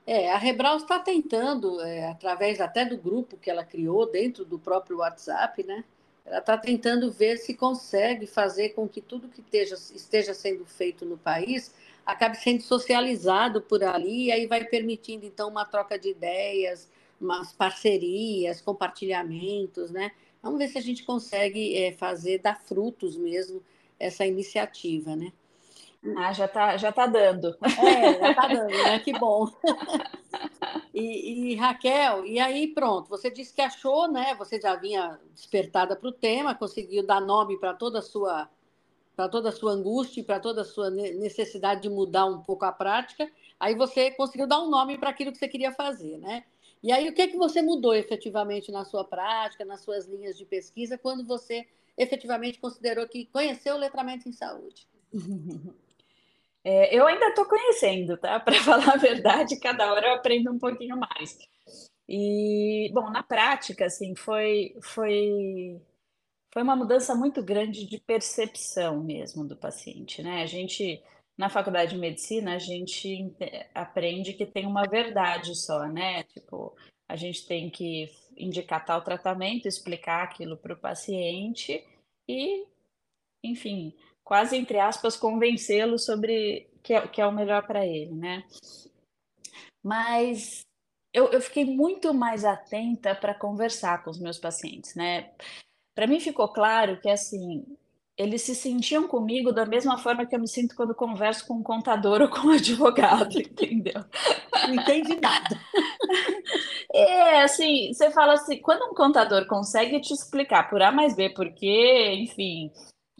é 0.06 0.32
a 0.32 0.38
Rebraus 0.38 0.82
está 0.82 0.98
tentando, 0.98 1.80
é, 1.80 2.10
através 2.10 2.60
até 2.60 2.84
do 2.84 2.96
grupo 2.96 3.36
que 3.36 3.50
ela 3.50 3.64
criou 3.64 4.10
dentro 4.10 4.44
do 4.44 4.58
próprio 4.58 4.98
WhatsApp, 4.98 5.62
né? 5.62 5.84
Ela 6.24 6.38
está 6.38 6.56
tentando 6.56 7.10
ver 7.10 7.38
se 7.38 7.54
consegue 7.54 8.26
fazer 8.26 8.70
com 8.70 8.88
que 8.88 9.00
tudo 9.00 9.28
que 9.28 9.40
esteja, 9.40 9.74
esteja 9.94 10.34
sendo 10.34 10.64
feito 10.64 11.04
no 11.04 11.18
país 11.18 11.72
acabe 12.04 12.36
sendo 12.36 12.62
socializado 12.62 13.62
por 13.62 13.82
ali, 13.84 14.26
e 14.26 14.32
aí 14.32 14.46
vai 14.46 14.64
permitindo, 14.64 15.24
então, 15.24 15.48
uma 15.48 15.64
troca 15.64 15.98
de 15.98 16.10
ideias, 16.10 16.88
umas 17.20 17.52
parcerias, 17.52 18.60
compartilhamentos, 18.60 19.90
né? 19.90 20.10
Vamos 20.42 20.58
ver 20.58 20.68
se 20.68 20.78
a 20.78 20.82
gente 20.82 21.04
consegue 21.04 21.76
é, 21.76 21.92
fazer, 21.92 22.38
dar 22.38 22.58
frutos 22.60 23.16
mesmo, 23.16 23.62
essa 23.98 24.26
iniciativa, 24.26 25.14
né? 25.14 25.32
Ah, 26.16 26.32
já 26.32 26.46
está 26.46 26.76
já 26.76 26.90
tá 26.90 27.06
dando. 27.06 27.56
É, 27.62 28.18
já 28.18 28.30
está 28.30 28.48
dando, 28.48 28.68
né? 28.68 28.98
Que 29.00 29.12
bom. 29.18 29.48
E, 30.92 31.52
e, 31.52 31.54
Raquel, 31.54 32.26
e 32.26 32.40
aí 32.40 32.66
pronto, 32.68 33.08
você 33.08 33.30
disse 33.30 33.54
que 33.54 33.62
achou, 33.62 34.10
né? 34.10 34.34
Você 34.34 34.60
já 34.60 34.74
vinha 34.74 35.20
despertada 35.32 35.94
para 35.94 36.08
o 36.08 36.12
tema, 36.12 36.54
conseguiu 36.54 37.06
dar 37.06 37.20
nome 37.20 37.58
para 37.58 37.74
toda 37.74 38.00
a 38.00 38.02
sua 38.02 38.50
para 39.14 39.28
toda 39.28 39.50
a 39.50 39.52
sua 39.52 39.72
angústia, 39.72 40.24
para 40.24 40.40
toda 40.40 40.62
a 40.62 40.64
sua 40.64 40.90
necessidade 40.90 41.82
de 41.82 41.90
mudar 41.90 42.24
um 42.24 42.42
pouco 42.42 42.64
a 42.64 42.72
prática. 42.72 43.30
Aí 43.58 43.74
você 43.74 44.10
conseguiu 44.10 44.46
dar 44.46 44.60
um 44.60 44.70
nome 44.70 44.98
para 44.98 45.10
aquilo 45.10 45.30
que 45.30 45.38
você 45.38 45.48
queria 45.48 45.72
fazer, 45.72 46.18
né? 46.18 46.44
E 46.82 46.90
aí 46.90 47.08
o 47.08 47.14
que 47.14 47.22
é 47.22 47.28
que 47.28 47.36
você 47.36 47.60
mudou 47.60 47.94
efetivamente 47.94 48.72
na 48.72 48.84
sua 48.84 49.04
prática, 49.04 49.64
nas 49.64 49.82
suas 49.82 50.06
linhas 50.06 50.36
de 50.36 50.44
pesquisa, 50.44 50.98
quando 50.98 51.24
você 51.24 51.66
efetivamente 51.96 52.58
considerou 52.58 53.06
que 53.06 53.26
conheceu 53.26 53.74
o 53.74 53.78
letramento 53.78 54.28
em 54.28 54.32
saúde? 54.32 54.88
É, 56.64 56.94
eu 56.94 57.06
ainda 57.06 57.28
estou 57.28 57.46
conhecendo, 57.46 58.16
tá? 58.16 58.38
Para 58.40 58.54
falar 58.62 58.94
a 58.94 58.96
verdade, 58.96 59.58
cada 59.60 59.92
hora 59.92 60.08
eu 60.08 60.14
aprendo 60.14 60.52
um 60.52 60.58
pouquinho 60.58 60.96
mais. 60.96 61.38
E, 62.08 62.90
bom, 62.92 63.08
na 63.10 63.22
prática, 63.22 63.86
assim, 63.86 64.14
foi, 64.16 64.74
foi, 64.82 65.80
foi 66.52 66.62
uma 66.62 66.76
mudança 66.76 67.14
muito 67.14 67.42
grande 67.42 67.86
de 67.86 67.98
percepção 68.00 69.02
mesmo 69.02 69.46
do 69.46 69.56
paciente, 69.56 70.22
né? 70.22 70.42
A 70.42 70.46
gente, 70.46 71.02
na 71.38 71.48
faculdade 71.48 71.92
de 71.94 71.98
medicina, 72.00 72.54
a 72.56 72.58
gente 72.58 73.32
aprende 73.74 74.34
que 74.34 74.44
tem 74.44 74.66
uma 74.66 74.88
verdade 74.88 75.54
só, 75.54 75.86
né? 75.86 76.24
Tipo, 76.24 76.76
a 77.08 77.16
gente 77.16 77.46
tem 77.46 77.70
que 77.70 78.08
indicar 78.36 78.84
tal 78.84 79.02
tratamento, 79.02 79.66
explicar 79.66 80.24
aquilo 80.24 80.56
para 80.56 80.74
o 80.74 80.80
paciente 80.80 81.84
e, 82.28 82.66
enfim, 83.44 83.94
quase 84.30 84.56
entre 84.56 84.78
aspas, 84.78 85.16
convencê-lo 85.16 85.98
sobre 85.98 86.70
que 86.84 86.94
é, 86.94 87.08
que 87.08 87.20
é 87.20 87.26
o 87.26 87.32
melhor 87.32 87.66
para 87.66 87.84
ele, 87.84 88.14
né? 88.14 88.44
Mas 89.82 90.60
eu, 91.12 91.32
eu 91.32 91.40
fiquei 91.40 91.64
muito 91.64 92.14
mais 92.14 92.44
atenta 92.44 93.12
para 93.12 93.34
conversar 93.34 94.04
com 94.04 94.10
os 94.10 94.20
meus 94.20 94.38
pacientes, 94.38 94.94
né? 94.94 95.32
Para 95.96 96.06
mim 96.06 96.20
ficou 96.20 96.46
claro 96.46 97.00
que 97.00 97.10
assim 97.10 97.66
eles 98.16 98.42
se 98.42 98.54
sentiam 98.54 99.08
comigo 99.08 99.50
da 99.50 99.66
mesma 99.66 99.98
forma 99.98 100.24
que 100.24 100.36
eu 100.36 100.40
me 100.40 100.46
sinto 100.46 100.76
quando 100.76 100.94
converso 100.94 101.44
com 101.44 101.54
um 101.54 101.62
contador 101.64 102.22
ou 102.22 102.28
com 102.28 102.46
um 102.46 102.52
advogado, 102.52 103.36
entendeu? 103.36 104.04
Não 104.68 104.74
entendi 104.76 105.18
nada. 105.20 105.58
É, 106.92 107.42
assim, 107.42 107.92
você 107.92 108.10
fala 108.10 108.32
assim, 108.32 108.60
quando 108.60 108.90
um 108.90 108.94
contador 108.94 109.46
consegue 109.46 110.00
te 110.00 110.12
explicar 110.12 110.68
por 110.68 110.82
A 110.82 110.90
mais 110.90 111.14
B, 111.14 111.30
porque, 111.30 112.12
enfim, 112.14 112.68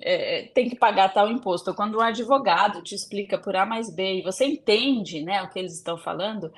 é, 0.00 0.48
tem 0.54 0.68
que 0.68 0.76
pagar 0.76 1.12
tal 1.12 1.30
imposto. 1.30 1.74
Quando 1.74 1.98
um 1.98 2.02
advogado 2.02 2.82
te 2.82 2.94
explica 2.94 3.38
por 3.38 3.56
A 3.56 3.66
mais 3.66 3.94
B 3.94 4.18
e 4.18 4.22
você 4.22 4.44
entende 4.44 5.22
né, 5.22 5.42
o 5.42 5.50
que 5.50 5.58
eles 5.58 5.74
estão 5.74 5.98
falando, 5.98 6.52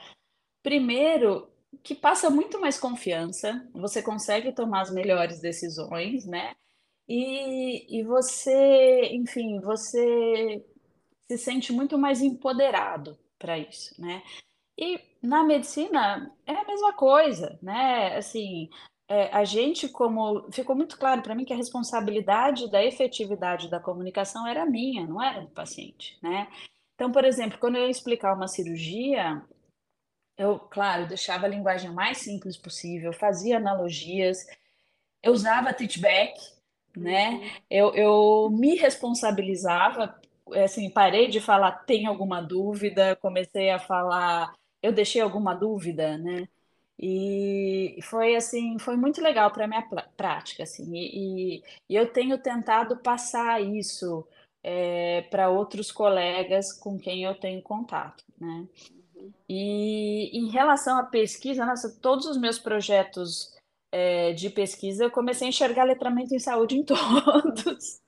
primeiro 0.63 1.51
que 1.83 1.95
passa 1.95 2.29
muito 2.31 2.61
mais 2.61 2.79
confiança, 2.79 3.67
você 3.73 4.03
consegue 4.03 4.53
tomar 4.53 4.83
as 4.83 4.93
melhores 4.93 5.41
decisões, 5.41 6.27
né? 6.27 6.55
E, 7.09 7.99
e 8.01 8.03
você, 8.05 9.09
enfim, 9.13 9.61
você 9.61 10.65
se 11.29 11.39
sente 11.39 11.73
muito 11.73 11.99
mais 11.99 12.21
empoderado 12.23 13.19
para 13.39 13.59
isso, 13.59 14.01
né? 14.01 14.23
E 14.79 15.01
na 15.23 15.45
medicina 15.45 16.31
é 16.47 16.53
a 16.53 16.65
mesma 16.65 16.93
coisa, 16.93 17.59
né? 17.63 18.17
Assim, 18.17 18.69
é, 19.09 19.29
a 19.33 19.45
gente, 19.45 19.89
como. 19.89 20.51
Ficou 20.53 20.75
muito 20.75 20.99
claro 20.99 21.23
para 21.23 21.35
mim 21.35 21.45
que 21.45 21.53
a 21.53 21.57
responsabilidade 21.57 22.71
da 22.71 22.83
efetividade 22.85 23.69
da 23.69 23.81
comunicação 23.81 24.47
era 24.47 24.65
minha, 24.65 25.07
não 25.07 25.23
era 25.23 25.43
do 25.43 25.51
paciente, 25.51 26.19
né? 26.23 26.49
Então, 26.95 27.11
por 27.11 27.25
exemplo, 27.25 27.59
quando 27.59 27.77
eu 27.77 27.85
ia 27.85 27.91
explicar 27.91 28.35
uma 28.35 28.49
cirurgia, 28.49 29.43
eu, 30.37 30.59
claro, 30.59 31.07
deixava 31.09 31.47
a 31.47 31.49
linguagem 31.49 31.91
mais 31.91 32.19
simples 32.19 32.57
possível, 32.57 33.13
fazia 33.13 33.57
analogias, 33.57 34.47
eu 35.23 35.33
usava 35.33 35.75
feedback, 35.75 36.35
né? 36.97 37.51
Eu, 37.71 37.95
eu 37.95 38.51
me 38.51 38.77
responsabilizava, 38.77 40.21
assim, 40.65 40.91
parei 40.91 41.29
de 41.29 41.41
falar 41.41 41.73
tem 41.85 42.07
alguma 42.07 42.41
dúvida, 42.41 43.17
comecei 43.17 43.71
a 43.71 43.79
falar 43.79 44.55
eu 44.83 44.93
deixei 44.93 45.21
alguma 45.21 45.55
dúvida, 45.55 46.19
né? 46.19 46.49
E 47.05 47.99
foi 48.03 48.37
assim, 48.37 48.79
foi 48.79 48.97
muito 48.97 49.21
legal 49.21 49.51
para 49.51 49.65
a 49.65 49.67
minha 49.67 49.83
prática, 50.17 50.63
assim, 50.63 50.95
e, 50.95 51.61
e, 51.91 51.97
eu 51.97 52.13
tenho 52.13 52.39
tentado 52.39 52.97
passar 52.97 53.61
isso 53.61 54.25
é, 54.63 55.23
para 55.23 55.51
outros 55.51 55.91
colegas 55.91 56.73
com 56.73 56.97
quem 56.97 57.25
eu 57.25 57.35
tenho 57.35 57.61
contato, 57.61 58.23
né? 58.41 58.69
Uhum. 59.17 59.33
E 59.49 60.31
em 60.33 60.49
relação 60.49 60.97
à 60.97 61.03
pesquisa, 61.03 61.67
nossa, 61.67 61.91
todos 62.01 62.25
os 62.25 62.37
meus 62.37 62.61
projetos 62.61 63.53
é, 63.91 64.33
de 64.33 64.49
pesquisa 64.49 65.03
eu 65.03 65.11
comecei 65.11 65.49
a 65.49 65.51
enxergar 65.51 65.83
letramento 65.83 66.33
em 66.33 66.39
saúde 66.39 66.77
em 66.77 66.85
todos. 66.87 68.01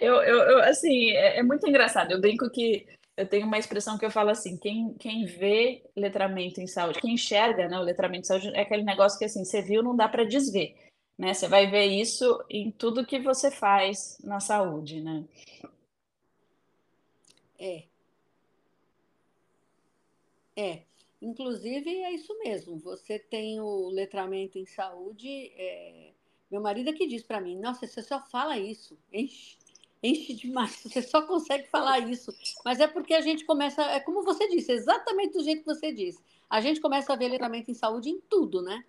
eu, 0.00 0.14
eu, 0.22 0.38
eu, 0.38 0.58
assim, 0.60 1.10
é, 1.10 1.38
é 1.38 1.42
muito 1.42 1.68
engraçado. 1.68 2.12
Eu 2.12 2.20
brinco 2.20 2.48
que 2.48 2.86
eu 3.18 3.28
tenho 3.28 3.46
uma 3.46 3.58
expressão 3.58 3.98
que 3.98 4.06
eu 4.06 4.10
falo 4.10 4.30
assim: 4.30 4.56
quem, 4.56 4.94
quem 4.94 5.24
vê 5.26 5.82
letramento 5.96 6.60
em 6.60 6.68
saúde, 6.68 7.00
quem 7.00 7.14
enxerga 7.14 7.68
né, 7.68 7.76
o 7.78 7.82
letramento 7.82 8.22
em 8.22 8.28
saúde, 8.28 8.48
é 8.54 8.60
aquele 8.60 8.84
negócio 8.84 9.18
que 9.18 9.24
assim, 9.24 9.44
você 9.44 9.60
viu, 9.60 9.82
não 9.82 9.96
dá 9.96 10.08
para 10.08 10.24
desver. 10.24 10.76
Né? 11.18 11.34
Você 11.34 11.48
vai 11.48 11.68
ver 11.68 11.86
isso 11.86 12.44
em 12.48 12.70
tudo 12.70 13.04
que 13.04 13.18
você 13.18 13.50
faz 13.50 14.18
na 14.22 14.38
saúde, 14.38 15.00
né? 15.00 15.24
É. 17.58 17.82
É. 20.56 20.82
Inclusive, 21.20 21.90
é 21.90 22.12
isso 22.12 22.38
mesmo. 22.38 22.78
Você 22.78 23.18
tem 23.18 23.60
o 23.60 23.88
letramento 23.88 24.58
em 24.58 24.66
saúde. 24.66 25.52
É... 25.56 26.12
Meu 26.48 26.60
marido 26.60 26.90
é 26.90 26.92
que 26.92 27.08
diz 27.08 27.24
para 27.24 27.40
mim: 27.40 27.58
Nossa, 27.58 27.84
você 27.84 28.00
só 28.00 28.24
fala 28.26 28.56
isso. 28.56 28.96
Enche 29.12 29.57
enche 30.02 30.34
demais, 30.34 30.80
você 30.84 31.02
só 31.02 31.22
consegue 31.26 31.68
falar 31.68 32.00
isso. 32.00 32.32
Mas 32.64 32.80
é 32.80 32.86
porque 32.86 33.14
a 33.14 33.20
gente 33.20 33.44
começa, 33.44 33.82
é 33.82 34.00
como 34.00 34.24
você 34.24 34.48
disse, 34.48 34.72
exatamente 34.72 35.32
do 35.34 35.44
jeito 35.44 35.60
que 35.60 35.66
você 35.74 35.92
disse. 35.92 36.22
A 36.50 36.60
gente 36.60 36.80
começa 36.80 37.12
a 37.12 37.16
ver 37.16 37.28
letramento 37.28 37.70
em 37.70 37.74
saúde 37.74 38.08
em 38.10 38.20
tudo, 38.20 38.62
né? 38.62 38.84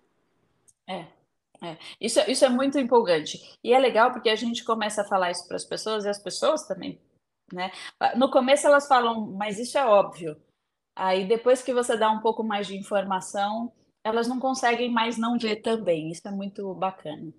É, 0.88 1.06
É, 1.62 1.78
isso, 2.00 2.20
isso 2.30 2.44
é 2.44 2.50
muito 2.50 2.78
empolgante. 2.78 3.38
E 3.64 3.72
é 3.74 3.78
legal 3.78 4.12
porque 4.12 4.30
a 4.30 4.36
gente 4.36 4.64
começa 4.64 5.02
a 5.02 5.06
falar 5.06 5.30
isso 5.30 5.46
para 5.48 5.56
as 5.56 5.64
pessoas 5.64 6.04
e 6.04 6.08
as 6.08 6.18
pessoas 6.18 6.66
também, 6.66 7.00
né? 7.52 7.72
No 8.16 8.30
começo 8.30 8.66
elas 8.66 8.88
falam, 8.88 9.26
mas 9.32 9.58
isso 9.58 9.78
é 9.78 9.86
óbvio. 9.86 10.36
Aí 10.96 11.26
depois 11.28 11.62
que 11.62 11.74
você 11.74 11.96
dá 11.96 12.10
um 12.10 12.20
pouco 12.20 12.44
mais 12.44 12.66
de 12.68 12.76
informação, 12.78 13.72
elas 14.04 14.28
não 14.28 14.40
conseguem 14.40 14.90
mais 14.92 15.18
não 15.18 15.38
ver 15.38 15.56
também. 15.62 16.10
Isso 16.10 16.28
é 16.28 16.32
muito 16.32 16.74
bacana. 16.74 17.32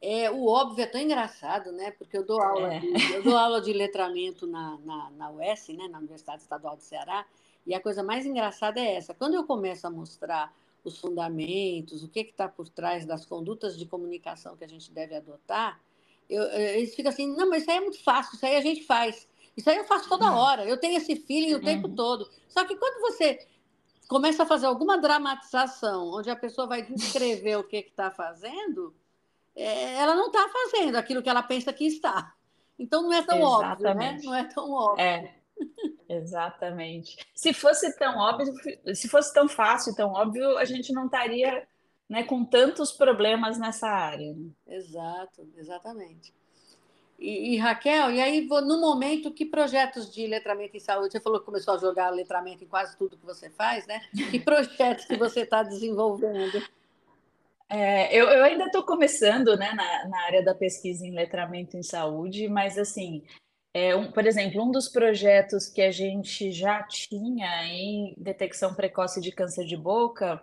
É, 0.00 0.30
o 0.30 0.46
óbvio 0.46 0.82
é 0.82 0.86
tão 0.86 1.00
engraçado, 1.00 1.72
né? 1.72 1.90
Porque 1.90 2.16
eu 2.16 2.24
dou 2.24 2.40
aula, 2.40 2.74
é. 2.74 2.78
de, 2.78 3.12
eu 3.14 3.22
dou 3.22 3.36
aula 3.36 3.60
de 3.60 3.72
letramento 3.72 4.46
na, 4.46 4.78
na, 4.84 5.10
na 5.10 5.30
UES, 5.30 5.68
né? 5.68 5.88
na 5.88 5.98
Universidade 5.98 6.42
Estadual 6.42 6.76
do 6.76 6.82
Ceará, 6.82 7.26
e 7.66 7.74
a 7.74 7.80
coisa 7.80 8.02
mais 8.02 8.24
engraçada 8.24 8.80
é 8.80 8.94
essa. 8.94 9.12
Quando 9.12 9.34
eu 9.34 9.44
começo 9.44 9.86
a 9.86 9.90
mostrar 9.90 10.54
os 10.84 10.98
fundamentos, 10.98 12.04
o 12.04 12.08
que 12.08 12.20
está 12.20 12.48
por 12.48 12.68
trás 12.68 13.04
das 13.04 13.26
condutas 13.26 13.76
de 13.76 13.86
comunicação 13.86 14.56
que 14.56 14.64
a 14.64 14.68
gente 14.68 14.90
deve 14.92 15.16
adotar, 15.16 15.80
eu, 16.30 16.42
eles 16.52 16.94
ficam 16.94 17.10
assim, 17.10 17.26
não, 17.34 17.48
mas 17.50 17.62
isso 17.62 17.70
aí 17.70 17.76
é 17.78 17.80
muito 17.80 18.02
fácil, 18.02 18.36
isso 18.36 18.46
aí 18.46 18.56
a 18.56 18.60
gente 18.60 18.84
faz. 18.84 19.26
Isso 19.56 19.68
aí 19.68 19.76
eu 19.76 19.84
faço 19.84 20.08
toda 20.08 20.30
uhum. 20.30 20.36
hora, 20.36 20.64
eu 20.64 20.78
tenho 20.78 20.96
esse 20.96 21.16
feeling 21.16 21.54
o 21.54 21.60
tempo 21.60 21.88
uhum. 21.88 21.94
todo. 21.94 22.30
Só 22.48 22.64
que 22.64 22.76
quando 22.76 23.00
você 23.00 23.44
começa 24.06 24.44
a 24.44 24.46
fazer 24.46 24.66
alguma 24.66 24.96
dramatização, 24.96 26.08
onde 26.12 26.30
a 26.30 26.36
pessoa 26.36 26.66
vai 26.66 26.82
descrever 26.82 27.56
o 27.56 27.64
que 27.64 27.78
está 27.78 28.10
fazendo, 28.10 28.94
ela 29.62 30.14
não 30.14 30.26
está 30.26 30.48
fazendo 30.48 30.96
aquilo 30.96 31.22
que 31.22 31.28
ela 31.28 31.42
pensa 31.42 31.72
que 31.72 31.86
está. 31.86 32.34
Então 32.78 33.02
não 33.02 33.12
é 33.12 33.22
tão 33.22 33.38
Exatamente. 33.38 33.72
óbvio, 33.72 33.94
né? 33.94 34.18
Não 34.22 34.34
é 34.34 34.44
tão 34.44 34.70
óbvio. 34.70 35.04
É. 35.04 35.34
Exatamente. 36.08 37.18
Se 37.34 37.52
fosse 37.52 37.96
tão 37.98 38.16
óbvio, 38.18 38.54
se 38.94 39.08
fosse 39.08 39.32
tão 39.34 39.48
fácil, 39.48 39.94
tão 39.94 40.12
óbvio, 40.12 40.56
a 40.56 40.64
gente 40.64 40.92
não 40.92 41.06
estaria 41.06 41.66
né, 42.08 42.22
com 42.22 42.44
tantos 42.44 42.92
problemas 42.92 43.58
nessa 43.58 43.88
área. 43.88 44.32
Né? 44.32 44.50
Exato, 44.66 45.46
exatamente. 45.56 46.32
E, 47.18 47.54
e, 47.54 47.56
Raquel, 47.58 48.12
e 48.12 48.20
aí 48.20 48.46
no 48.46 48.80
momento, 48.80 49.32
que 49.32 49.44
projetos 49.44 50.12
de 50.12 50.24
letramento 50.26 50.76
em 50.76 50.80
saúde? 50.80 51.12
Você 51.12 51.20
falou 51.20 51.40
que 51.40 51.46
começou 51.46 51.74
a 51.74 51.78
jogar 51.78 52.10
letramento 52.10 52.62
em 52.62 52.68
quase 52.68 52.96
tudo 52.96 53.16
que 53.16 53.26
você 53.26 53.50
faz, 53.50 53.86
né? 53.88 54.00
Que 54.30 54.38
projetos 54.38 55.04
que 55.04 55.16
você 55.16 55.40
está 55.40 55.64
desenvolvendo? 55.64 56.62
É, 57.70 58.16
eu, 58.16 58.26
eu, 58.28 58.44
ainda 58.44 58.64
estou 58.64 58.82
começando 58.82 59.54
né, 59.56 59.72
na, 59.74 60.08
na, 60.08 60.24
área 60.24 60.42
da 60.42 60.54
pesquisa 60.54 61.06
em 61.06 61.14
letramento 61.14 61.76
em 61.76 61.82
saúde, 61.82 62.48
mas 62.48 62.78
assim, 62.78 63.22
é, 63.74 63.94
um, 63.94 64.10
por 64.10 64.26
exemplo, 64.26 64.62
um 64.62 64.70
dos 64.70 64.88
projetos 64.88 65.68
que 65.68 65.82
a 65.82 65.90
gente 65.90 66.50
já 66.50 66.82
tinha 66.84 67.66
em 67.66 68.14
detecção 68.16 68.74
precoce 68.74 69.20
de 69.20 69.30
câncer 69.30 69.66
de 69.66 69.76
boca, 69.76 70.42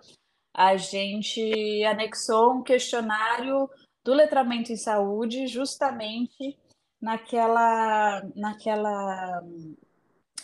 a 0.53 0.77
gente 0.77 1.83
anexou 1.83 2.53
um 2.53 2.63
questionário 2.63 3.67
do 4.03 4.13
letramento 4.13 4.71
em 4.71 4.77
saúde 4.77 5.47
justamente 5.47 6.57
naquela, 7.01 8.21
naquela, 8.35 9.43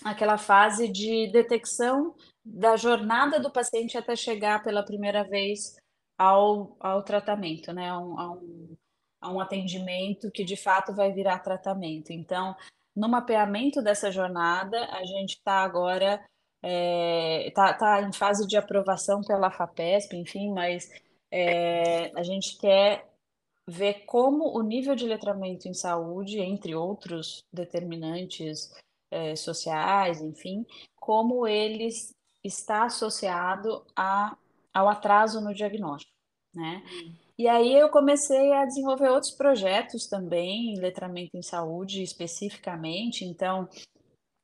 naquela 0.03 0.37
fase 0.37 0.87
de 0.87 1.31
detecção 1.31 2.15
da 2.43 2.75
jornada 2.75 3.39
do 3.39 3.51
paciente 3.51 3.97
até 3.97 4.15
chegar 4.15 4.63
pela 4.63 4.83
primeira 4.83 5.23
vez 5.23 5.75
ao, 6.21 6.75
ao 6.79 7.01
tratamento, 7.01 7.73
né? 7.73 7.89
A 7.89 7.97
um, 7.97 8.19
a, 8.19 8.31
um, 8.31 8.77
a 9.19 9.31
um 9.31 9.39
atendimento 9.39 10.29
que 10.31 10.43
de 10.43 10.55
fato 10.55 10.93
vai 10.93 11.11
virar 11.11 11.39
tratamento. 11.39 12.11
Então, 12.11 12.55
no 12.95 13.09
mapeamento 13.09 13.81
dessa 13.81 14.11
jornada, 14.11 14.85
a 14.91 15.03
gente 15.03 15.37
está 15.37 15.63
agora 15.63 16.23
está 16.63 17.69
é, 17.69 17.73
tá, 17.73 18.01
em 18.03 18.13
fase 18.13 18.45
de 18.47 18.55
aprovação 18.55 19.21
pela 19.21 19.49
FAPESP, 19.49 20.15
enfim, 20.15 20.51
mas 20.53 20.91
é, 21.31 22.11
a 22.15 22.21
gente 22.21 22.55
quer 22.59 23.09
ver 23.67 24.05
como 24.05 24.55
o 24.55 24.61
nível 24.61 24.93
de 24.95 25.07
letramento 25.07 25.67
em 25.67 25.73
saúde, 25.73 26.39
entre 26.39 26.75
outros 26.75 27.43
determinantes 27.51 28.71
é, 29.09 29.35
sociais, 29.35 30.21
enfim, 30.21 30.63
como 30.99 31.47
ele 31.47 31.89
está 32.43 32.85
associado 32.85 33.83
a, 33.95 34.37
ao 34.73 34.87
atraso 34.87 35.41
no 35.41 35.53
diagnóstico, 35.53 36.11
né? 36.53 36.83
Hum. 36.85 37.13
E 37.37 37.47
aí 37.47 37.73
eu 37.73 37.89
comecei 37.89 38.53
a 38.53 38.65
desenvolver 38.65 39.09
outros 39.09 39.31
projetos 39.31 40.07
também, 40.07 40.79
letramento 40.79 41.35
em 41.35 41.41
saúde 41.41 42.03
especificamente. 42.03 43.25
Então, 43.25 43.67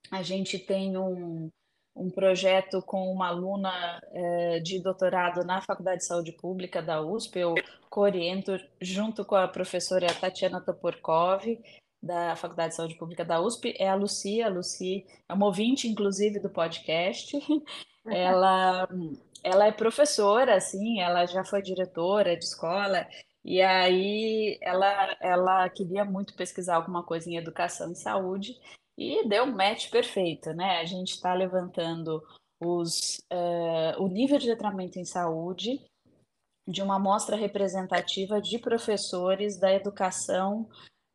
a 0.09 0.23
gente 0.23 0.57
tem 0.57 0.97
um, 0.97 1.49
um 1.95 2.09
projeto 2.09 2.81
com 2.81 3.11
uma 3.11 3.27
aluna 3.27 3.99
é, 4.11 4.59
de 4.59 4.81
doutorado 4.81 5.43
na 5.43 5.61
Faculdade 5.61 5.99
de 5.99 6.07
Saúde 6.07 6.31
Pública 6.31 6.81
da 6.81 7.01
USP, 7.01 7.39
eu 7.39 7.55
cooriento 7.89 8.57
junto 8.81 9.25
com 9.25 9.35
a 9.35 9.47
professora 9.47 10.07
Tatiana 10.13 10.61
Toporkov, 10.61 11.43
da 12.01 12.35
Faculdade 12.35 12.69
de 12.69 12.75
Saúde 12.75 12.97
Pública 12.97 13.25
da 13.25 13.41
USP, 13.41 13.75
é 13.77 13.89
a 13.89 13.95
Lucia, 13.95 14.45
a 14.45 14.49
Lucy 14.49 15.05
é 15.27 15.33
uma 15.33 15.47
ouvinte, 15.47 15.87
inclusive, 15.87 16.39
do 16.39 16.49
podcast. 16.49 17.37
Ela, 18.05 18.87
ela 19.43 19.67
é 19.67 19.71
professora, 19.71 20.55
assim, 20.55 20.99
ela 20.99 21.25
já 21.25 21.43
foi 21.43 21.61
diretora 21.61 22.35
de 22.35 22.43
escola, 22.43 23.07
e 23.43 23.61
aí 23.61 24.57
ela, 24.61 25.17
ela 25.21 25.69
queria 25.69 26.03
muito 26.03 26.35
pesquisar 26.35 26.75
alguma 26.75 27.03
coisa 27.03 27.29
em 27.29 27.37
educação 27.37 27.91
e 27.91 27.95
saúde, 27.95 28.59
e 28.97 29.27
deu 29.27 29.43
um 29.43 29.55
match 29.55 29.89
perfeito, 29.89 30.53
né? 30.53 30.79
A 30.79 30.85
gente 30.85 31.11
está 31.11 31.33
levantando 31.33 32.21
os, 32.59 33.19
uh, 33.31 34.01
o 34.01 34.07
nível 34.07 34.39
de 34.39 34.49
letramento 34.49 34.99
em 34.99 35.05
saúde 35.05 35.79
de 36.67 36.81
uma 36.81 36.95
amostra 36.95 37.35
representativa 37.35 38.41
de 38.41 38.59
professores 38.59 39.57
da 39.57 39.71
educação 39.71 40.67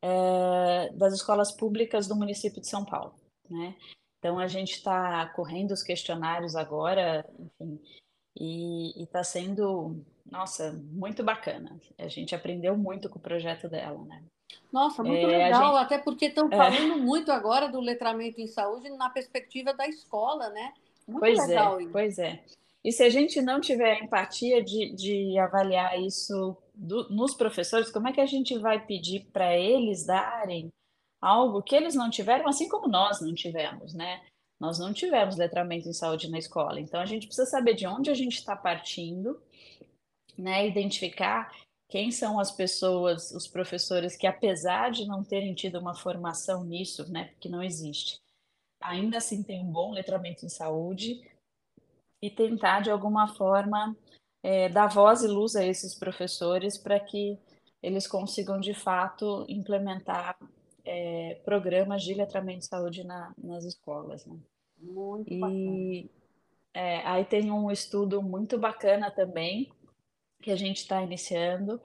uh, 0.03 0.97
das 0.97 1.13
escolas 1.13 1.53
públicas 1.53 2.07
do 2.07 2.17
município 2.17 2.61
de 2.61 2.69
São 2.69 2.85
Paulo, 2.85 3.15
né? 3.51 3.77
Então 4.19 4.39
a 4.39 4.47
gente 4.47 4.75
está 4.75 5.29
correndo 5.35 5.73
os 5.73 5.83
questionários 5.83 6.55
agora, 6.55 7.29
enfim, 7.39 7.81
e 8.45 9.03
está 9.05 9.23
sendo, 9.23 10.03
nossa, 10.29 10.73
muito 10.91 11.23
bacana. 11.23 11.79
A 11.97 12.09
gente 12.09 12.35
aprendeu 12.35 12.77
muito 12.77 13.09
com 13.09 13.19
o 13.19 13.23
projeto 13.23 13.69
dela, 13.69 14.03
né? 14.05 14.23
Nossa, 14.73 15.05
muito 15.05 15.27
é, 15.27 15.45
legal, 15.45 15.75
gente... 15.75 15.85
até 15.85 15.99
porque 15.99 16.27
estão 16.27 16.49
é. 16.51 16.57
falando 16.57 16.95
é. 16.95 16.97
muito 16.97 17.31
agora 17.31 17.69
do 17.69 17.81
letramento 17.81 18.41
em 18.41 18.47
saúde 18.47 18.91
na 18.91 19.09
perspectiva 19.11 19.73
da 19.73 19.87
escola, 19.87 20.49
né? 20.51 20.73
Muito 21.07 21.21
pois 21.21 21.39
é, 21.39 21.47
legal. 21.47 21.81
É, 21.81 21.87
pois 21.87 22.19
é. 22.19 22.43
E 22.85 22.91
se 22.91 23.05
a 23.05 23.11
gente 23.11 23.41
não 23.41 23.61
tiver 23.61 24.03
empatia 24.03 24.63
de, 24.63 24.93
de 24.93 25.39
avaliar 25.39 26.01
isso 26.01 26.57
do, 26.75 27.09
nos 27.11 27.35
professores, 27.35 27.93
como 27.93 28.09
é 28.09 28.13
que 28.13 28.21
a 28.21 28.27
gente 28.27 28.59
vai 28.59 28.85
pedir 28.85 29.27
para 29.33 29.57
eles 29.57 30.05
darem 30.05 30.69
algo 31.21 31.63
que 31.63 31.77
eles 31.77 31.95
não 31.95 32.11
tiveram, 32.11 32.49
assim 32.49 32.69
como 32.69 32.89
nós 32.89 33.21
não 33.21 33.33
tivemos, 33.33 33.95
né? 33.95 34.21
Nós 34.63 34.79
não 34.79 34.93
tivemos 34.93 35.37
letramento 35.37 35.89
em 35.89 35.93
saúde 35.93 36.31
na 36.31 36.39
escola. 36.39 36.79
Então, 36.79 37.01
a 37.01 37.05
gente 37.05 37.27
precisa 37.27 37.51
saber 37.51 37.75
de 37.75 37.85
onde 37.85 38.13
a 38.13 38.15
gente 38.15 38.37
está 38.37 38.55
partindo, 38.55 39.43
né? 40.39 40.69
Identificar 40.69 41.51
quem 41.89 42.13
são 42.13 42.39
as 42.39 42.53
pessoas, 42.53 43.33
os 43.33 43.49
professores 43.49 44.17
que, 44.17 44.25
apesar 44.25 44.93
de 44.93 45.05
não 45.05 45.25
terem 45.25 45.53
tido 45.53 45.81
uma 45.81 45.97
formação 45.97 46.63
nisso, 46.63 47.11
né, 47.11 47.25
porque 47.33 47.49
não 47.49 47.61
existe, 47.61 48.21
ainda 48.81 49.19
assim 49.19 49.43
tem 49.43 49.61
um 49.61 49.73
bom 49.73 49.91
letramento 49.91 50.47
em 50.47 50.49
saúde 50.49 51.21
e 52.23 52.31
tentar, 52.31 52.83
de 52.83 52.91
alguma 52.91 53.35
forma, 53.35 53.97
é, 54.45 54.69
dar 54.69 54.87
voz 54.87 55.25
e 55.25 55.27
luz 55.27 55.57
a 55.57 55.67
esses 55.67 55.93
professores 55.93 56.79
para 56.79 57.01
que 57.01 57.37
eles 57.83 58.07
consigam, 58.07 58.61
de 58.61 58.75
fato, 58.75 59.45
implementar 59.49 60.39
é, 60.85 61.41
programas 61.45 62.05
de 62.05 62.15
letramento 62.15 62.61
de 62.61 62.67
saúde 62.67 63.03
na, 63.03 63.35
nas 63.37 63.65
escolas. 63.65 64.25
Né? 64.25 64.39
Muito 64.83 65.33
e, 65.33 66.11
é, 66.75 66.99
aí 67.07 67.25
tem 67.25 67.51
um 67.51 67.71
estudo 67.71 68.23
muito 68.23 68.59
bacana 68.59 69.11
também, 69.11 69.73
que 70.43 70.51
a 70.51 70.57
gente 70.57 70.79
está 70.79 71.03
iniciando 71.03 71.81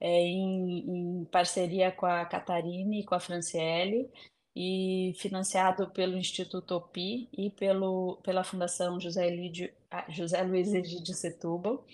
é, 0.00 0.08
em, 0.08 1.20
em, 1.20 1.24
parceria 1.26 1.92
com 1.92 2.06
a 2.06 2.24
Catarine 2.24 3.00
e 3.00 3.04
com 3.04 3.14
a 3.14 3.20
Franciele 3.20 4.10
e 4.56 5.12
financiado 5.16 5.90
pelo 5.90 6.16
Instituto 6.16 6.74
OPI 6.74 7.28
e 7.32 7.50
pelo, 7.50 8.16
pela 8.22 8.42
Fundação 8.42 8.98
José, 8.98 9.28
Elidio, 9.28 9.70
José 10.08 10.42
Luiz 10.42 10.72
Egídio 10.72 11.14
Setúbal, 11.14 11.84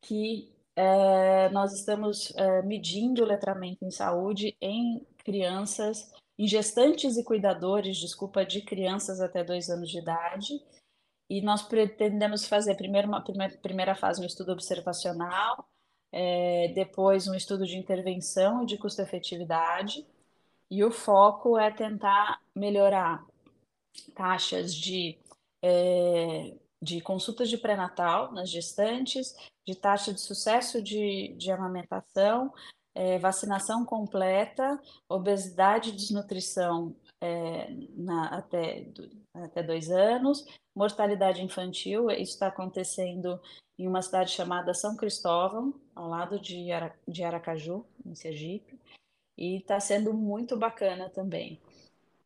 que 0.00 0.54
é, 0.76 1.48
nós 1.50 1.72
estamos 1.74 2.32
é, 2.36 2.62
medindo 2.62 3.22
o 3.22 3.26
letramento 3.26 3.84
em 3.84 3.90
saúde 3.90 4.56
em 4.60 5.06
crianças, 5.18 6.10
em 6.38 6.46
gestantes 6.46 7.16
e 7.16 7.24
cuidadores, 7.24 7.96
desculpa, 7.96 8.44
de 8.44 8.60
crianças 8.62 9.20
até 9.20 9.44
dois 9.44 9.70
anos 9.70 9.90
de 9.90 9.98
idade, 9.98 10.60
e 11.28 11.40
nós 11.40 11.62
pretendemos 11.62 12.46
fazer 12.46 12.74
primeiro 12.76 13.08
uma 13.08 13.22
primeira, 13.22 13.56
primeira 13.58 13.94
fase 13.94 14.20
um 14.20 14.26
estudo 14.26 14.52
observacional, 14.52 15.68
é, 16.12 16.68
depois 16.74 17.26
um 17.26 17.34
estudo 17.34 17.66
de 17.66 17.76
intervenção 17.76 18.62
e 18.62 18.66
de 18.66 18.76
custo-efetividade, 18.78 20.06
e 20.70 20.84
o 20.84 20.90
foco 20.90 21.58
é 21.58 21.70
tentar 21.70 22.40
melhorar 22.54 23.24
taxas 24.14 24.74
de, 24.74 25.16
é, 25.62 26.54
de 26.82 27.00
consultas 27.00 27.48
de 27.48 27.56
pré-natal 27.56 28.32
nas 28.32 28.50
gestantes, 28.50 29.34
de 29.66 29.74
taxa 29.74 30.12
de 30.12 30.20
sucesso 30.20 30.82
de, 30.82 31.34
de 31.36 31.50
amamentação, 31.50 32.52
é, 32.94 33.18
vacinação 33.18 33.84
completa, 33.84 34.80
obesidade 35.08 35.90
e 35.90 35.96
desnutrição 35.96 36.94
é, 37.20 37.68
na, 37.96 38.26
até, 38.28 38.86
até 39.34 39.62
dois 39.62 39.90
anos, 39.90 40.44
mortalidade 40.74 41.42
infantil, 41.42 42.10
isso 42.10 42.32
está 42.32 42.48
acontecendo 42.48 43.40
em 43.78 43.88
uma 43.88 44.02
cidade 44.02 44.30
chamada 44.30 44.74
São 44.74 44.96
Cristóvão, 44.96 45.74
ao 45.94 46.08
lado 46.08 46.38
de, 46.38 46.70
Ara, 46.70 46.94
de 47.06 47.24
Aracaju, 47.24 47.84
em 48.04 48.14
Sergipe, 48.14 48.78
e 49.36 49.56
está 49.56 49.80
sendo 49.80 50.14
muito 50.14 50.56
bacana 50.56 51.10
também. 51.10 51.60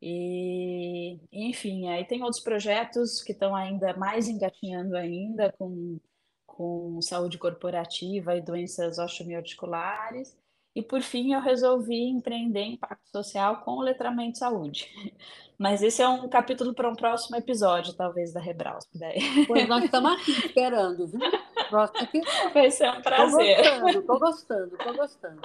E, 0.00 1.18
enfim, 1.32 1.88
aí 1.88 2.04
tem 2.04 2.22
outros 2.22 2.42
projetos 2.42 3.22
que 3.22 3.32
estão 3.32 3.54
ainda 3.54 3.96
mais 3.96 4.28
engatinhando 4.28 4.96
ainda 4.96 5.52
com, 5.58 5.98
com 6.46 7.00
saúde 7.02 7.38
corporativa 7.38 8.36
e 8.36 8.40
doenças 8.42 8.98
osteomiarticulares. 8.98 10.36
E 10.78 10.82
por 10.82 11.02
fim, 11.02 11.34
eu 11.34 11.40
resolvi 11.40 12.08
empreender 12.08 12.62
impacto 12.62 13.08
social 13.10 13.62
com 13.64 13.72
o 13.72 13.82
letramento 13.82 14.34
de 14.34 14.38
saúde. 14.38 14.88
Mas 15.58 15.82
esse 15.82 16.00
é 16.00 16.08
um 16.08 16.28
capítulo 16.28 16.72
para 16.72 16.88
um 16.88 16.94
próximo 16.94 17.36
episódio, 17.36 17.94
talvez, 17.94 18.32
da 18.32 18.38
Rebraus. 18.38 18.86
Pois 19.48 19.66
nós 19.66 19.82
estamos 19.82 20.12
aqui 20.12 20.30
esperando, 20.30 21.08
viu? 21.08 21.20
Próximo 21.68 22.00
episódio. 22.02 22.54
Vai 22.54 22.70
ser 22.70 22.90
um 22.90 23.02
prazer. 23.02 23.58
Estou 23.58 23.88
gostando, 23.88 23.96
estou 23.98 24.18
gostando, 24.20 24.76
estou 24.76 24.94
gostando. 24.94 25.40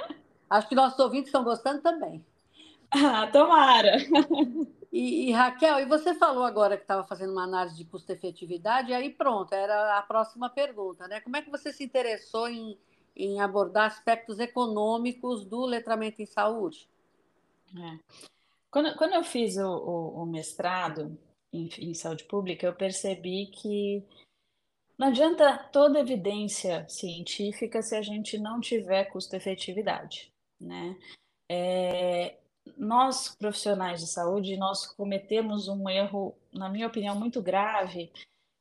Acho 0.48 0.70
que 0.70 0.76
nossos 0.76 1.00
ouvintes 1.00 1.30
estão 1.30 1.44
gostando 1.44 1.82
também. 1.82 2.24
Ah, 2.92 3.26
tomara! 3.26 3.98
E, 4.92 5.30
e, 5.30 5.32
Raquel, 5.32 5.80
e 5.80 5.86
você 5.86 6.14
falou 6.14 6.44
agora 6.44 6.78
que 6.78 6.84
estava 6.84 7.04
fazendo 7.08 7.32
uma 7.32 7.46
análise 7.46 7.76
de 7.76 7.86
custo-efetividade, 7.86 8.92
e 8.92 8.94
aí 8.94 9.10
pronto, 9.10 9.52
era 9.52 9.98
a 9.98 10.04
próxima 10.04 10.48
pergunta, 10.48 11.08
né? 11.08 11.20
Como 11.22 11.36
é 11.36 11.42
que 11.42 11.50
você 11.50 11.74
se 11.74 11.84
interessou 11.84 12.48
em, 12.48 12.78
em 13.16 13.40
abordar 13.40 13.88
aspectos 13.88 14.40
econômicos 14.40 15.46
do 15.46 15.66
letramento 15.66 16.22
em 16.22 16.26
saúde? 16.26 16.88
É. 17.76 18.00
Quando, 18.70 18.96
quando 18.96 19.14
eu 19.14 19.24
fiz 19.24 19.58
o, 19.58 19.68
o, 19.68 20.24
o 20.24 20.26
mestrado 20.26 21.18
em, 21.52 21.70
em 21.80 21.94
saúde 21.94 22.24
pública, 22.24 22.66
eu 22.66 22.74
percebi 22.74 23.48
que 23.48 24.04
não 24.98 25.08
adianta 25.08 25.58
toda 25.72 26.00
evidência 26.00 26.88
científica 26.88 27.82
se 27.82 27.96
a 27.96 28.02
gente 28.02 28.38
não 28.38 28.60
tiver 28.60 29.06
custo-efetividade, 29.06 30.32
né? 30.60 30.98
É, 31.50 32.38
nós, 32.78 33.36
profissionais 33.36 34.00
de 34.00 34.08
saúde, 34.08 34.56
nós 34.58 34.88
cometemos 34.88 35.68
um 35.68 35.90
erro, 35.90 36.36
na 36.54 36.70
minha 36.70 36.88
opinião, 36.88 37.20
muito 37.20 37.42
grave, 37.42 38.12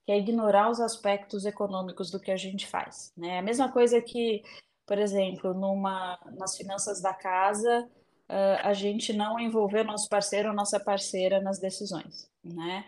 que 0.04 0.12
é 0.12 0.18
ignorar 0.18 0.70
os 0.70 0.80
aspectos 0.80 1.44
econômicos 1.44 2.10
do 2.10 2.20
que 2.20 2.30
a 2.30 2.36
gente 2.36 2.66
faz. 2.66 3.12
Né? 3.16 3.38
A 3.38 3.42
mesma 3.42 3.70
coisa 3.70 4.00
que, 4.00 4.42
por 4.86 4.98
exemplo, 4.98 5.54
numa, 5.54 6.18
nas 6.36 6.56
finanças 6.56 7.00
da 7.00 7.14
casa, 7.14 7.88
uh, 8.28 8.66
a 8.66 8.72
gente 8.72 9.12
não 9.12 9.38
envolver 9.38 9.84
nosso 9.84 10.08
parceiro 10.08 10.48
ou 10.48 10.54
nossa 10.54 10.80
parceira 10.80 11.40
nas 11.40 11.58
decisões. 11.58 12.28
Né? 12.42 12.84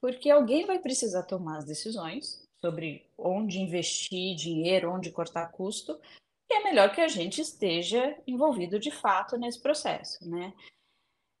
Porque 0.00 0.30
alguém 0.30 0.66
vai 0.66 0.78
precisar 0.78 1.22
tomar 1.22 1.58
as 1.58 1.64
decisões 1.64 2.44
sobre 2.60 3.08
onde 3.16 3.60
investir 3.60 4.34
dinheiro, 4.34 4.92
onde 4.92 5.10
cortar 5.10 5.52
custo, 5.52 6.00
e 6.48 6.54
é 6.54 6.64
melhor 6.64 6.92
que 6.92 7.00
a 7.00 7.08
gente 7.08 7.40
esteja 7.40 8.16
envolvido 8.26 8.78
de 8.78 8.90
fato 8.90 9.36
nesse 9.36 9.60
processo, 9.60 10.28
né? 10.28 10.52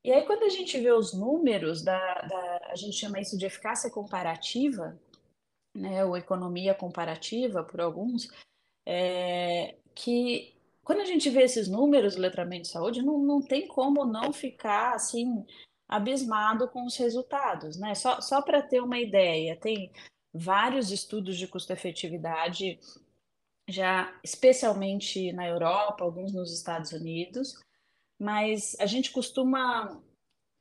E 0.04 0.12
aí, 0.12 0.24
quando 0.24 0.44
a 0.44 0.48
gente 0.48 0.78
vê 0.78 0.92
os 0.92 1.12
números 1.12 1.82
da, 1.82 1.98
da 1.98 2.60
a 2.70 2.76
gente 2.76 2.96
chama 2.96 3.20
isso 3.20 3.36
de 3.36 3.44
eficácia 3.44 3.90
comparativa, 3.90 4.96
né, 5.76 6.04
ou 6.04 6.16
economia 6.16 6.74
comparativa 6.74 7.62
por 7.62 7.80
alguns, 7.80 8.28
é, 8.84 9.76
que 9.94 10.54
quando 10.82 11.00
a 11.00 11.04
gente 11.04 11.28
vê 11.30 11.42
esses 11.42 11.68
números 11.68 12.14
do 12.14 12.20
letramento 12.20 12.62
de 12.62 12.68
saúde, 12.68 13.02
não, 13.02 13.18
não 13.18 13.42
tem 13.42 13.66
como 13.66 14.04
não 14.04 14.32
ficar 14.32 14.94
assim 14.94 15.44
abismado 15.88 16.68
com 16.68 16.84
os 16.84 16.96
resultados, 16.96 17.76
né? 17.76 17.94
Só, 17.94 18.20
só 18.20 18.42
para 18.42 18.62
ter 18.62 18.80
uma 18.80 18.98
ideia, 18.98 19.56
tem 19.56 19.92
vários 20.32 20.90
estudos 20.90 21.36
de 21.36 21.48
custo-efetividade 21.48 22.78
já 23.68 24.16
especialmente 24.22 25.32
na 25.32 25.46
Europa, 25.46 26.04
alguns 26.04 26.32
nos 26.32 26.52
Estados 26.52 26.92
Unidos, 26.92 27.58
mas 28.18 28.76
a 28.78 28.86
gente 28.86 29.10
costuma 29.10 30.00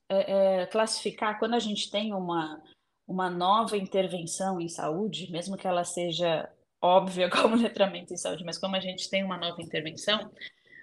é, 0.10 0.62
é, 0.62 0.66
classificar 0.66 1.38
quando 1.38 1.54
a 1.54 1.60
gente 1.60 1.92
tem 1.92 2.14
uma, 2.14 2.64
uma 3.08 3.30
nova 3.30 3.78
intervenção 3.78 4.60
em 4.60 4.68
saúde, 4.68 5.32
mesmo 5.32 5.58
que 5.58 5.68
ela 5.68 5.84
seja 5.84 6.50
óbvia 6.82 7.30
como 7.32 7.56
letramento 7.56 8.14
em 8.14 8.18
saúde, 8.18 8.44
mas 8.44 8.58
como 8.58 8.76
a 8.76 8.80
gente 8.80 9.10
tem 9.10 9.24
uma 9.24 9.38
nova 9.38 9.62
intervenção, 9.62 10.32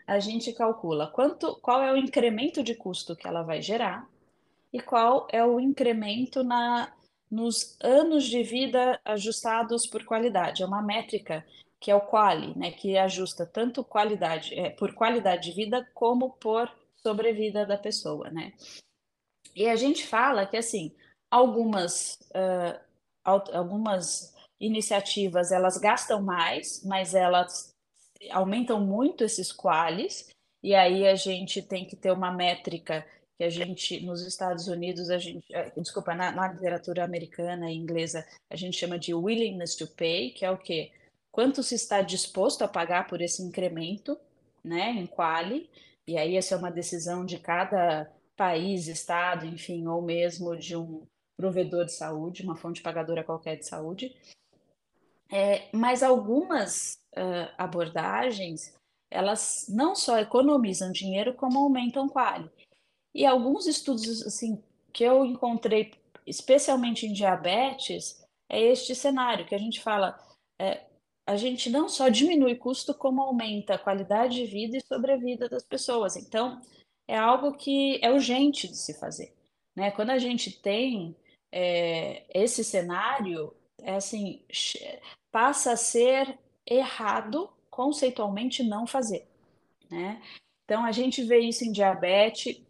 a 0.07 0.19
gente 0.19 0.53
calcula 0.53 1.07
quanto, 1.09 1.57
qual 1.61 1.83
é 1.83 1.93
o 1.93 1.97
incremento 1.97 2.63
de 2.63 2.75
custo 2.75 3.17
que 3.17 3.27
ela 3.27 3.43
vai 3.43 3.63
gerar 3.63 4.09
e 4.73 4.81
qual 4.81 5.27
é 5.31 5.45
o 5.45 5.61
incremento 5.61 6.43
na, 6.43 6.93
nos 7.31 7.77
anos 7.81 8.25
de 8.25 8.43
vida 8.43 9.01
ajustados 9.05 9.87
por 9.87 10.05
qualidade. 10.05 10.63
É 10.63 10.67
uma 10.67 10.83
métrica 10.83 11.45
que 11.79 11.91
é 11.91 11.95
o 11.95 12.01
quali, 12.01 12.57
né, 12.57 12.71
que 12.71 12.97
ajusta 12.97 13.45
tanto 13.45 13.83
qualidade 13.83 14.55
é, 14.55 14.71
por 14.71 14.95
qualidade 14.95 15.51
de 15.51 15.57
vida 15.57 15.89
como 15.93 16.31
por 16.31 16.71
sobrevida 17.03 17.67
da 17.67 17.77
pessoa, 17.77 18.31
né? 18.31 18.53
E 19.55 19.67
a 19.67 19.75
gente 19.75 20.07
fala 20.07 20.47
que 20.47 20.57
assim 20.57 20.95
algumas 21.33 22.19
uh, 22.31 22.79
algumas 23.25 24.35
iniciativas 24.61 25.51
elas 25.51 25.77
gastam 25.79 26.21
mais, 26.23 26.85
mas 26.85 27.15
elas 27.15 27.75
aumentam 28.31 28.81
muito 28.81 29.25
esses 29.25 29.51
qualis 29.51 30.29
e 30.63 30.75
aí 30.75 31.07
a 31.09 31.17
gente 31.17 31.61
tem 31.63 31.85
que 31.85 31.97
ter 31.97 32.13
uma 32.13 32.31
métrica 32.31 33.05
que 33.37 33.45
a 33.45 33.51
gente 33.51 34.01
nos 34.05 34.25
Estados 34.25 34.69
Unidos 34.69 35.11
a 35.11 35.19
gente 35.19 35.45
eh, 35.53 35.73
desculpa 35.77 36.15
na, 36.15 36.31
na 36.31 36.49
literatura 36.53 37.03
americana 37.03 37.73
e 37.73 37.77
inglesa 37.77 38.25
a 38.49 38.55
gente 38.55 38.77
chama 38.77 38.99
de 38.99 39.13
willingness 39.13 39.75
to 39.75 39.89
pay 39.89 40.31
que 40.31 40.45
é 40.45 40.51
o 40.51 40.59
que 40.59 40.93
quanto 41.33 41.63
se 41.63 41.75
está 41.75 42.03
disposto 42.03 42.63
a 42.63 42.69
pagar 42.69 43.09
por 43.09 43.23
esse 43.23 43.43
incremento, 43.43 44.17
né, 44.63 44.91
em 44.91 45.07
quali, 45.07 45.69
e 46.07 46.19
aí 46.19 46.37
essa 46.37 46.55
é 46.55 46.59
uma 46.59 46.71
decisão 46.71 47.25
de 47.25 47.39
cada 47.39 48.09
país, 48.37 48.87
estado, 48.87 49.47
enfim, 49.47 49.87
ou 49.87 50.03
mesmo 50.03 50.55
de 50.57 50.77
um 50.77 51.03
provedor 51.37 51.85
de 51.85 51.93
saúde, 51.93 52.43
uma 52.43 52.57
fonte 52.57 52.83
pagadora 52.83 53.25
qualquer 53.25 53.57
de 53.57 53.67
saúde. 53.67 54.15
É, 55.31 55.69
mas 55.73 56.03
algumas 56.03 57.01
uh, 57.17 57.53
abordagens, 57.57 58.75
elas 59.11 59.67
não 59.69 59.95
só 59.95 60.19
economizam 60.19 60.93
dinheiro, 60.93 61.35
como 61.35 61.59
aumentam 61.59 62.09
quali. 62.09 62.51
E 63.15 63.25
alguns 63.25 63.67
estudos 63.67 64.27
assim 64.27 64.63
que 64.93 65.05
eu 65.05 65.25
encontrei, 65.25 65.93
especialmente 66.27 67.07
em 67.07 67.13
diabetes, 67.13 68.23
é 68.49 68.61
este 68.61 68.95
cenário 68.95 69.47
que 69.47 69.55
a 69.55 69.59
gente 69.59 69.81
fala, 69.81 70.19
é, 70.61 70.85
a 71.27 71.37
gente 71.37 71.71
não 71.71 71.89
só 71.89 72.09
diminui 72.09 72.57
custo, 72.57 72.93
como 72.93 73.23
aumenta 73.23 73.75
a 73.75 73.79
qualidade 73.79 74.35
de 74.35 74.47
vida 74.47 74.77
e 74.77 74.83
sobrevida 74.83 75.49
das 75.49 75.65
pessoas. 75.65 76.17
Então, 76.17 76.61
é 77.09 77.17
algo 77.17 77.53
que 77.57 77.99
é 78.03 78.11
urgente 78.11 78.69
de 78.69 78.77
se 78.77 78.93
fazer. 78.95 79.35
Né? 79.75 79.91
Quando 79.91 80.11
a 80.11 80.19
gente 80.19 80.61
tem 80.61 81.17
é, 81.53 82.25
esse 82.33 82.65
cenário, 82.65 83.55
é 83.83 83.95
assim, 83.95 84.43
passa 85.31 85.73
a 85.73 85.77
ser 85.77 86.39
errado 86.67 87.51
conceitualmente 87.71 88.63
não 88.63 88.87
fazer. 88.87 89.29
Né? 89.91 90.21
Então, 90.65 90.85
a 90.85 90.93
gente 90.93 91.23
vê 91.23 91.41
isso 91.41 91.65
em 91.65 91.73
diabetes, 91.73 92.61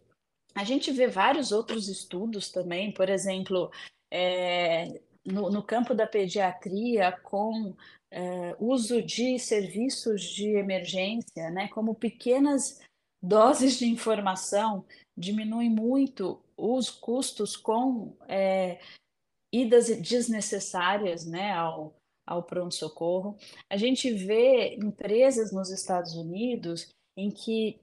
a 0.53 0.63
gente 0.63 0.91
vê 0.91 1.07
vários 1.07 1.51
outros 1.51 1.87
estudos 1.87 2.51
também, 2.51 2.91
por 2.91 3.09
exemplo, 3.09 3.71
é, 4.11 4.99
no, 5.25 5.49
no, 5.49 5.63
campo 5.63 5.93
da 5.93 6.05
pediatria, 6.05 7.11
com 7.23 7.73
é, 8.11 8.55
uso 8.59 9.01
de 9.01 9.39
serviços 9.39 10.21
de 10.21 10.49
emergência, 10.49 11.49
né, 11.49 11.67
como 11.69 11.95
pequenas 11.95 12.81
doses 13.21 13.79
de 13.79 13.87
informação, 13.87 14.85
diminui 15.17 15.69
muito 15.69 16.42
os 16.57 16.89
custos 16.89 17.55
com 17.55 18.15
é, 18.27 18.79
idas 19.51 19.87
desnecessárias 20.01 21.25
né, 21.25 21.53
ao, 21.53 21.95
ao 22.25 22.43
pronto-socorro. 22.43 23.37
A 23.69 23.77
gente 23.77 24.11
vê 24.11 24.75
empresas 24.75 25.51
nos 25.51 25.69
Estados 25.71 26.15
Unidos 26.15 26.89
em 27.15 27.29
que 27.29 27.79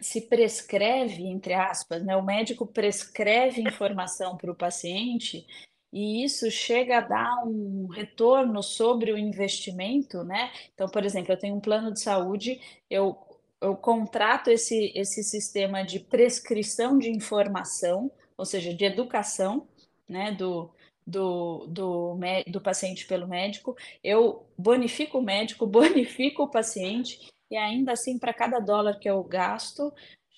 se 0.00 0.20
prescreve, 0.22 1.24
entre 1.26 1.54
aspas, 1.54 2.04
né, 2.04 2.16
o 2.16 2.22
médico 2.22 2.66
prescreve 2.66 3.62
informação 3.62 4.36
para 4.36 4.50
o 4.50 4.56
paciente 4.56 5.46
e 5.94 6.24
isso 6.24 6.50
chega 6.50 6.98
a 6.98 7.00
dar 7.00 7.44
um 7.46 7.86
retorno 7.86 8.60
sobre 8.64 9.12
o 9.12 9.16
investimento, 9.16 10.24
né? 10.24 10.50
Então, 10.74 10.88
por 10.88 11.04
exemplo, 11.04 11.32
eu 11.32 11.38
tenho 11.38 11.54
um 11.54 11.60
plano 11.60 11.92
de 11.92 12.00
saúde, 12.00 12.60
eu, 12.90 13.16
eu 13.64 13.74
contrato 13.74 14.48
esse, 14.48 14.92
esse 14.94 15.24
sistema 15.24 15.82
de 15.82 15.98
prescrição 15.98 16.98
de 16.98 17.10
informação, 17.10 18.10
ou 18.36 18.44
seja, 18.44 18.74
de 18.74 18.84
educação, 18.84 19.66
né, 20.06 20.32
do, 20.32 20.70
do, 21.06 21.66
do, 21.66 22.18
do 22.46 22.60
paciente 22.60 23.06
pelo 23.06 23.26
médico, 23.26 23.74
eu 24.02 24.46
bonifico 24.56 25.18
o 25.18 25.22
médico, 25.22 25.66
bonifico 25.66 26.42
o 26.42 26.50
paciente, 26.50 27.32
e 27.50 27.56
ainda 27.56 27.92
assim, 27.92 28.18
para 28.18 28.34
cada 28.34 28.58
dólar 28.58 28.98
que 28.98 29.08
eu 29.08 29.22
gasto, 29.24 29.92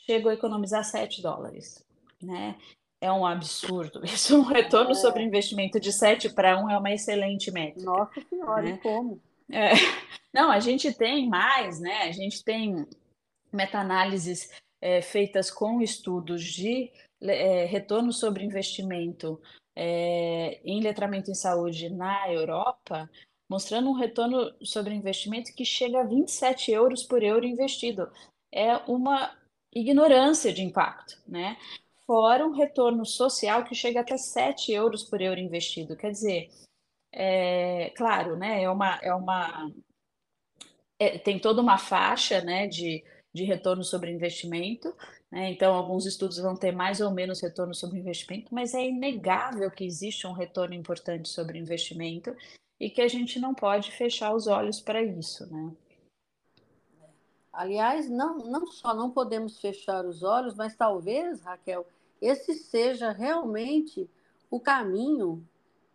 chego 0.07 0.29
a 0.29 0.35
economizar 0.35 0.85
7 0.85 1.21
dólares. 1.21 1.85
Né? 2.23 2.57
É 3.01 3.11
um 3.11 3.27
absurdo. 3.27 4.03
Isso 4.07 4.35
é 4.35 4.39
um 4.39 4.43
retorno 4.43 4.93
é. 4.93 4.95
sobre 4.95 5.25
investimento 5.25 5.81
de 5.81 5.93
7 5.93 6.33
para 6.33 6.63
1 6.63 6.71
é 6.71 6.79
uma 6.79 6.93
excelente 6.93 7.51
métrica. 7.51 7.91
Nossa 7.91 8.21
Senhora, 8.31 8.63
né? 8.63 8.79
como? 8.81 9.21
É. 9.51 9.71
Não, 10.33 10.51
a 10.51 10.61
gente 10.61 10.93
tem 10.93 11.29
mais, 11.29 11.81
né? 11.81 12.03
A 12.03 12.13
gente 12.13 12.45
tem 12.45 12.87
meta-análises 13.57 14.51
é, 14.81 15.03
feitas 15.03 15.51
com 15.51 15.81
estudos 15.83 16.45
de 16.45 16.93
é, 17.21 17.65
retorno 17.65 18.13
sobre 18.13 18.45
investimento 18.45 19.41
é, 19.75 20.61
em 20.65 20.81
letramento 20.81 21.31
em 21.31 21.35
saúde 21.35 21.91
na 21.91 22.33
Europa, 22.33 23.11
mostrando 23.49 23.91
um 23.91 23.95
retorno 23.95 24.55
sobre 24.63 24.95
investimento 24.95 25.55
que 25.55 25.65
chega 25.65 26.01
a 26.01 26.07
27 26.07 26.73
euros 26.73 27.03
por 27.05 27.23
euro 27.23 27.45
investido. 27.45 28.11
É 28.53 28.77
uma 28.91 29.37
ignorância 29.75 30.53
de 30.53 30.63
impacto, 30.63 31.21
né? 31.27 31.57
Fora 32.07 32.47
um 32.47 32.53
retorno 32.53 33.05
social 33.05 33.65
que 33.65 33.75
chega 33.75 34.01
até 34.01 34.17
7 34.17 34.73
euros 34.73 35.03
por 35.03 35.21
euro 35.21 35.41
investido. 35.41 35.97
Quer 35.97 36.13
dizer, 36.13 36.49
é, 37.13 37.91
claro, 37.97 38.37
né? 38.37 38.63
É 38.63 38.71
uma, 38.71 38.99
é 39.03 39.13
uma 39.15 39.71
é, 40.99 41.19
tem 41.19 41.39
toda 41.39 41.61
uma 41.61 41.79
faixa, 41.79 42.41
né? 42.41 42.67
De, 42.67 43.05
de 43.37 43.45
retorno 43.45 43.85
sobre 43.85 44.11
investimento, 44.11 44.93
né? 45.31 45.51
Então, 45.51 45.75
alguns 45.75 46.07
estudos 46.07 46.39
vão 46.39 46.57
ter 46.57 46.73
mais 46.73 47.01
ou 47.01 47.11
menos 47.11 47.41
retorno 47.41 47.75
sobre 47.75 47.99
investimento, 47.99 48.55
mas 48.55 48.75
é 48.75 48.85
inegável 48.85 49.71
que 49.71 49.85
existe 49.85 50.27
um 50.27 50.33
retorno 50.33 50.75
importante 50.75 51.29
sobre 51.29 51.59
investimento 51.59 52.35
e 52.81 52.89
que 52.91 53.03
a 53.03 53.09
gente 53.09 53.39
não 53.39 53.55
pode 53.55 53.93
fechar 53.93 54.35
os 54.35 54.47
olhos 54.47 54.81
para 54.81 55.03
isso, 55.03 55.47
né? 55.53 55.73
Aliás, 57.53 58.09
não, 58.09 58.39
não 58.39 58.67
só 58.67 58.95
não 58.95 59.11
podemos 59.11 59.61
fechar 59.61 60.05
os 60.05 60.23
olhos, 60.23 60.55
mas 60.55 60.75
talvez, 60.75 61.41
Raquel, 61.41 61.87
esse 62.21 62.55
seja 62.55 63.11
realmente 63.13 64.11
o 64.51 64.59
caminho 64.61 65.47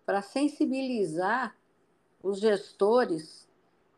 para 0.05 0.21
sensibilizar 0.21 1.55
os 2.23 2.39
gestores 2.39 3.47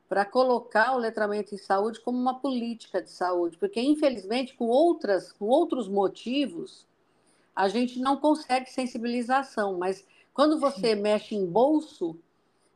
para 0.07 0.25
colocar 0.25 0.93
o 0.93 0.97
letramento 0.97 1.55
em 1.55 1.57
saúde 1.57 1.99
como 1.99 2.17
uma 2.17 2.39
política 2.39 3.01
de 3.01 3.09
saúde, 3.09 3.57
porque 3.57 3.81
infelizmente 3.81 4.53
com 4.53 4.65
outras, 4.65 5.31
com 5.31 5.45
outros 5.45 5.87
motivos, 5.87 6.85
a 7.55 7.67
gente 7.67 7.99
não 7.99 8.17
consegue 8.17 8.69
sensibilização, 8.69 9.77
mas 9.77 10.05
quando 10.33 10.59
você 10.59 10.95
mexe 10.95 11.35
em 11.35 11.45
bolso, 11.45 12.17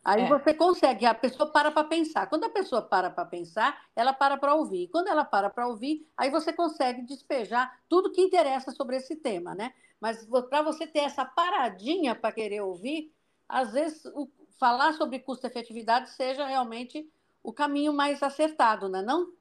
aí 0.03 0.23
é. 0.23 0.27
você 0.27 0.53
consegue, 0.53 1.05
a 1.05 1.13
pessoa 1.13 1.51
para 1.51 1.71
para 1.71 1.83
pensar. 1.83 2.27
Quando 2.27 2.45
a 2.45 2.49
pessoa 2.49 2.81
para 2.81 3.09
para 3.09 3.25
pensar, 3.25 3.85
ela 3.95 4.13
para 4.13 4.37
para 4.37 4.55
ouvir. 4.55 4.83
E 4.83 4.87
quando 4.87 5.07
ela 5.07 5.25
para 5.25 5.49
para 5.49 5.67
ouvir, 5.67 6.07
aí 6.15 6.29
você 6.29 6.53
consegue 6.53 7.01
despejar 7.01 7.81
tudo 7.89 8.11
que 8.11 8.21
interessa 8.21 8.71
sobre 8.71 8.97
esse 8.97 9.15
tema, 9.15 9.55
né? 9.55 9.73
Mas 9.99 10.25
para 10.49 10.61
você 10.61 10.85
ter 10.85 10.99
essa 10.99 11.25
paradinha 11.25 12.13
para 12.13 12.31
querer 12.31 12.61
ouvir, 12.61 13.11
às 13.49 13.73
vezes 13.73 14.05
o, 14.05 14.29
falar 14.59 14.93
sobre 14.93 15.19
custo-efetividade 15.19 16.11
seja 16.11 16.45
realmente 16.45 17.09
o 17.47 17.53
caminho 17.53 17.93
mais 17.93 18.21
acertado, 18.21 18.89
não 18.89 18.99
é 18.99 19.01
não? 19.01 19.31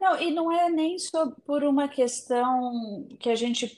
Não, 0.00 0.20
e 0.22 0.30
não 0.30 0.52
é 0.52 0.70
nem 0.70 0.96
só 1.00 1.28
por 1.44 1.64
uma 1.64 1.88
questão 1.88 3.08
que 3.18 3.28
a 3.28 3.34
gente 3.34 3.76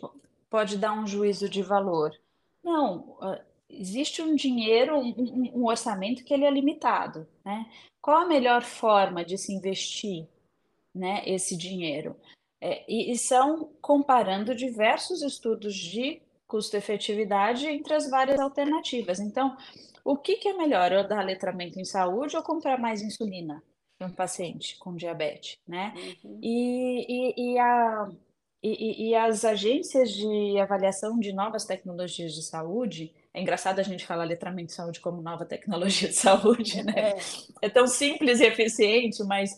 pode 0.50 0.76
dar 0.76 0.92
um 0.92 1.06
juízo 1.06 1.48
de 1.48 1.62
valor. 1.62 2.14
Não, 2.62 3.16
ah, 3.22 3.40
existe 3.70 4.20
um 4.20 4.34
dinheiro, 4.34 4.98
um, 4.98 5.50
um 5.54 5.64
orçamento 5.64 6.22
que 6.22 6.34
ele 6.34 6.44
é 6.44 6.50
limitado, 6.50 7.26
né? 7.42 7.66
Qual 8.02 8.18
a 8.18 8.26
melhor 8.26 8.60
forma 8.60 9.24
de 9.24 9.38
se 9.38 9.54
investir, 9.54 10.28
né, 10.94 11.22
esse 11.24 11.56
dinheiro? 11.56 12.14
É, 12.60 12.84
e, 12.86 13.10
e 13.10 13.16
são 13.16 13.70
comparando 13.80 14.54
diversos 14.54 15.22
estudos 15.22 15.74
de 15.74 16.20
custo-efetividade 16.46 17.66
entre 17.66 17.94
as 17.94 18.10
várias 18.10 18.38
alternativas. 18.38 19.18
Então, 19.18 19.56
o 20.04 20.16
que, 20.16 20.36
que 20.36 20.48
é 20.48 20.52
melhor, 20.52 20.92
eu 20.92 21.06
dar 21.06 21.24
letramento 21.24 21.78
em 21.78 21.84
saúde 21.84 22.36
ou 22.36 22.42
comprar 22.42 22.78
mais 22.78 23.02
insulina 23.02 23.62
para 23.98 24.08
um 24.08 24.12
paciente 24.12 24.78
com 24.78 24.96
diabetes, 24.96 25.58
né? 25.68 25.92
Uhum. 26.24 26.40
E, 26.42 27.06
e, 27.08 27.52
e, 27.52 27.58
a, 27.58 28.08
e, 28.62 29.08
e, 29.08 29.14
as 29.14 29.44
agências 29.44 30.10
de 30.10 30.58
avaliação 30.58 31.18
de 31.18 31.32
novas 31.32 31.66
tecnologias 31.66 32.32
de 32.32 32.42
saúde, 32.42 33.14
é 33.34 33.42
engraçado 33.42 33.78
a 33.78 33.82
gente 33.82 34.06
falar 34.06 34.24
letramento 34.24 34.72
em 34.72 34.74
saúde 34.74 35.00
como 35.00 35.20
nova 35.20 35.44
tecnologia 35.44 36.08
de 36.08 36.14
saúde, 36.14 36.82
né? 36.82 36.94
É, 36.96 37.18
é 37.66 37.68
tão 37.68 37.86
simples 37.86 38.40
e 38.40 38.46
eficiente, 38.46 39.22
mas, 39.24 39.54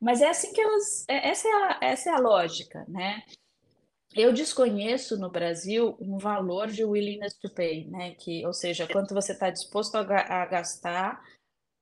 mas 0.00 0.20
é 0.20 0.28
assim 0.28 0.52
que 0.52 0.60
elas, 0.60 1.04
é, 1.08 1.30
essa 1.30 1.48
é 1.48 1.52
a, 1.52 1.78
essa 1.82 2.10
é 2.10 2.12
a 2.12 2.18
lógica, 2.18 2.84
né? 2.88 3.22
Eu 4.14 4.32
desconheço 4.32 5.18
no 5.18 5.30
Brasil 5.30 5.96
um 6.00 6.18
valor 6.18 6.68
de 6.68 6.84
willingness 6.84 7.34
to 7.34 7.50
pay, 7.50 7.86
né? 7.86 8.14
Que, 8.14 8.44
ou 8.46 8.52
seja, 8.52 8.86
quanto 8.86 9.14
você 9.14 9.32
está 9.32 9.50
disposto 9.50 9.96
a, 9.96 10.02
a, 10.02 10.46
gastar 10.46 11.22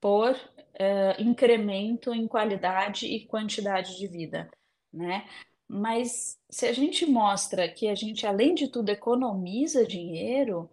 por 0.00 0.32
uh, 0.32 1.20
incremento 1.22 2.14
em 2.14 2.26
qualidade 2.26 3.06
e 3.06 3.26
quantidade 3.26 3.96
de 3.98 4.06
vida, 4.06 4.50
né? 4.92 5.28
Mas 5.68 6.38
se 6.50 6.66
a 6.66 6.72
gente 6.72 7.06
mostra 7.06 7.68
que 7.68 7.88
a 7.88 7.94
gente, 7.94 8.26
além 8.26 8.54
de 8.54 8.68
tudo, 8.68 8.90
economiza 8.90 9.86
dinheiro, 9.86 10.68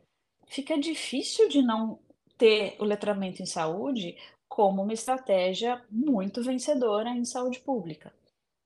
fica 0.47 0.77
difícil 0.77 1.47
de 1.49 1.61
não 1.61 1.99
ter 2.37 2.75
o 2.79 2.83
letramento 2.83 3.41
em 3.41 3.45
saúde 3.45 4.17
como 4.47 4.81
uma 4.81 4.93
estratégia 4.93 5.83
muito 5.89 6.41
vencedora 6.41 7.09
em 7.09 7.25
saúde 7.25 7.59
pública, 7.59 8.13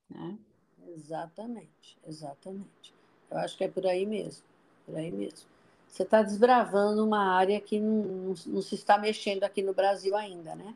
né? 0.10 0.38
Exatamente, 0.94 1.98
exatamente. 2.06 2.94
Eu 3.30 3.38
acho 3.38 3.58
que 3.58 3.64
é 3.64 3.68
por 3.68 3.86
aí 3.88 4.06
mesmo, 4.06 4.44
por 4.86 4.96
aí 4.98 5.12
mesmo. 5.12 5.50
Você 5.88 6.04
está 6.04 6.22
desbravando 6.22 7.06
uma 7.06 7.36
área 7.36 7.60
que 7.60 7.80
não, 7.80 8.04
não, 8.04 8.34
não, 8.48 8.62
se 8.62 8.76
está 8.76 8.98
mexendo 8.98 9.44
aqui 9.44 9.62
no 9.62 9.74
Brasil 9.74 10.16
ainda, 10.16 10.56
né? 10.56 10.76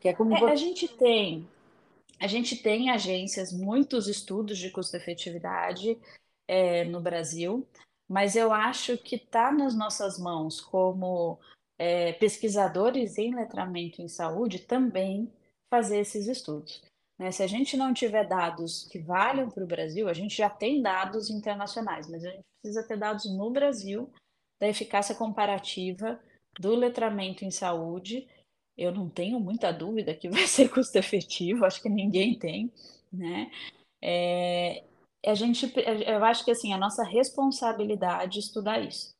Que 0.00 0.08
é 0.08 0.14
como 0.14 0.36
é, 0.36 0.50
a 0.50 0.56
gente 0.56 0.88
tem, 0.88 1.48
a 2.20 2.26
gente 2.26 2.56
tem 2.56 2.90
agências, 2.90 3.52
muitos 3.52 4.08
estudos 4.08 4.58
de 4.58 4.70
custo-efetividade 4.70 5.98
é, 6.48 6.84
no 6.84 7.00
Brasil, 7.00 7.66
mas 8.08 8.36
eu 8.36 8.52
acho 8.52 8.98
que 8.98 9.16
está 9.16 9.52
nas 9.52 9.74
nossas 9.76 10.18
mãos 10.18 10.60
como 10.60 11.38
é, 11.78 12.12
pesquisadores 12.14 13.16
em 13.18 13.34
letramento 13.34 14.02
em 14.02 14.08
saúde 14.08 14.60
também 14.60 15.32
fazer 15.70 15.98
esses 15.98 16.26
estudos. 16.26 16.82
Né? 17.18 17.30
Se 17.30 17.42
a 17.42 17.46
gente 17.46 17.76
não 17.76 17.94
tiver 17.94 18.26
dados 18.26 18.84
que 18.90 18.98
valham 18.98 19.50
para 19.50 19.64
o 19.64 19.66
Brasil, 19.66 20.08
a 20.08 20.12
gente 20.12 20.36
já 20.36 20.50
tem 20.50 20.82
dados 20.82 21.30
internacionais, 21.30 22.08
mas 22.08 22.24
a 22.24 22.30
gente 22.30 22.44
precisa 22.60 22.86
ter 22.86 22.98
dados 22.98 23.24
no 23.26 23.50
Brasil 23.50 24.10
da 24.60 24.68
eficácia 24.68 25.14
comparativa 25.14 26.20
do 26.58 26.74
letramento 26.74 27.44
em 27.44 27.50
saúde. 27.50 28.26
Eu 28.76 28.92
não 28.92 29.08
tenho 29.08 29.38
muita 29.38 29.72
dúvida 29.72 30.14
que 30.14 30.28
vai 30.30 30.46
ser 30.46 30.68
custo 30.68 30.96
efetivo, 30.98 31.64
acho 31.64 31.82
que 31.82 31.88
ninguém 31.88 32.38
tem, 32.38 32.72
né? 33.12 33.50
É, 34.02 34.84
a 35.24 35.34
gente, 35.34 35.72
eu 36.06 36.24
acho 36.24 36.44
que 36.44 36.50
assim, 36.50 36.72
a 36.72 36.78
nossa 36.78 37.02
responsabilidade 37.02 38.38
é 38.38 38.40
estudar 38.40 38.80
isso. 38.80 39.14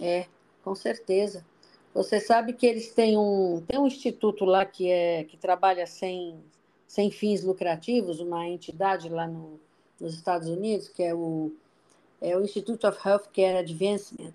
É, 0.00 0.26
com 0.62 0.74
certeza. 0.74 1.44
Você 1.92 2.20
sabe 2.20 2.54
que 2.54 2.66
eles 2.66 2.92
têm 2.94 3.18
um, 3.18 3.62
tem 3.66 3.78
um 3.78 3.86
instituto 3.86 4.44
lá 4.44 4.64
que 4.64 4.90
é 4.90 5.24
que 5.24 5.36
trabalha 5.36 5.86
sem 5.86 6.42
sem 6.92 7.10
fins 7.10 7.42
lucrativos, 7.42 8.20
uma 8.20 8.46
entidade 8.46 9.08
lá 9.08 9.26
no, 9.26 9.58
nos 9.98 10.12
Estados 10.12 10.46
Unidos, 10.46 10.90
que 10.90 11.02
é 11.02 11.14
o, 11.14 11.50
é 12.20 12.36
o 12.36 12.42
Institute 12.42 12.86
of 12.86 12.98
Healthcare 13.02 13.56
Advancement, 13.56 14.34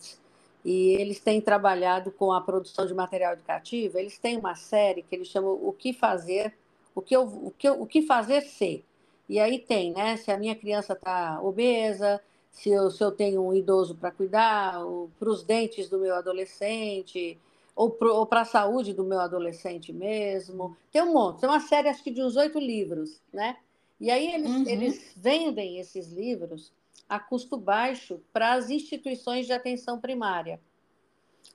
e 0.65 0.95
eles 0.99 1.19
têm 1.19 1.39
trabalhado 1.39 2.09
com 2.09 2.33
a 2.33 2.41
produção 2.41 2.87
de 2.87 2.95
material 2.95 3.33
educativo. 3.33 3.99
Eles 3.99 4.17
têm 4.17 4.37
uma 4.37 4.55
série 4.55 5.03
que 5.03 5.13
eles 5.15 5.27
chamam 5.27 5.51
O 5.51 5.71
que 5.71 5.93
fazer, 5.93 6.51
o 6.95 7.01
que, 7.01 7.15
eu, 7.15 7.25
o 7.25 7.53
que, 7.55 7.69
eu, 7.69 7.79
o 7.79 7.85
que 7.85 8.01
fazer 8.01 8.41
ser. 8.41 8.83
E 9.29 9.39
aí 9.39 9.59
tem, 9.59 9.93
né? 9.93 10.17
Se 10.17 10.31
a 10.31 10.37
minha 10.37 10.55
criança 10.55 10.93
está 10.93 11.39
obesa, 11.39 12.19
se 12.51 12.71
eu, 12.71 12.89
se 12.89 13.03
eu 13.03 13.11
tenho 13.11 13.39
um 13.45 13.53
idoso 13.53 13.93
para 13.93 14.09
cuidar, 14.09 14.79
para 15.19 15.29
os 15.29 15.43
dentes 15.43 15.89
do 15.89 15.99
meu 15.99 16.15
adolescente, 16.15 17.37
ou 17.77 18.25
para 18.25 18.41
a 18.41 18.45
saúde 18.45 18.91
do 18.91 19.03
meu 19.03 19.19
adolescente 19.19 19.93
mesmo. 19.93 20.75
Tem 20.91 21.03
um 21.03 21.13
monte, 21.13 21.41
tem 21.41 21.49
uma 21.49 21.59
série 21.59 21.87
acho 21.87 22.03
que 22.03 22.09
de 22.09 22.23
uns 22.23 22.35
oito 22.35 22.57
livros, 22.57 23.21
né? 23.31 23.57
E 23.99 24.09
aí 24.09 24.33
eles, 24.33 24.51
uhum. 24.51 24.67
eles 24.67 25.13
vendem 25.15 25.79
esses 25.79 26.11
livros 26.11 26.73
a 27.07 27.19
custo 27.19 27.55
baixo 27.55 28.19
para 28.33 28.53
as 28.53 28.71
instituições 28.71 29.45
de 29.45 29.53
atenção 29.53 29.99
primária. 29.99 30.59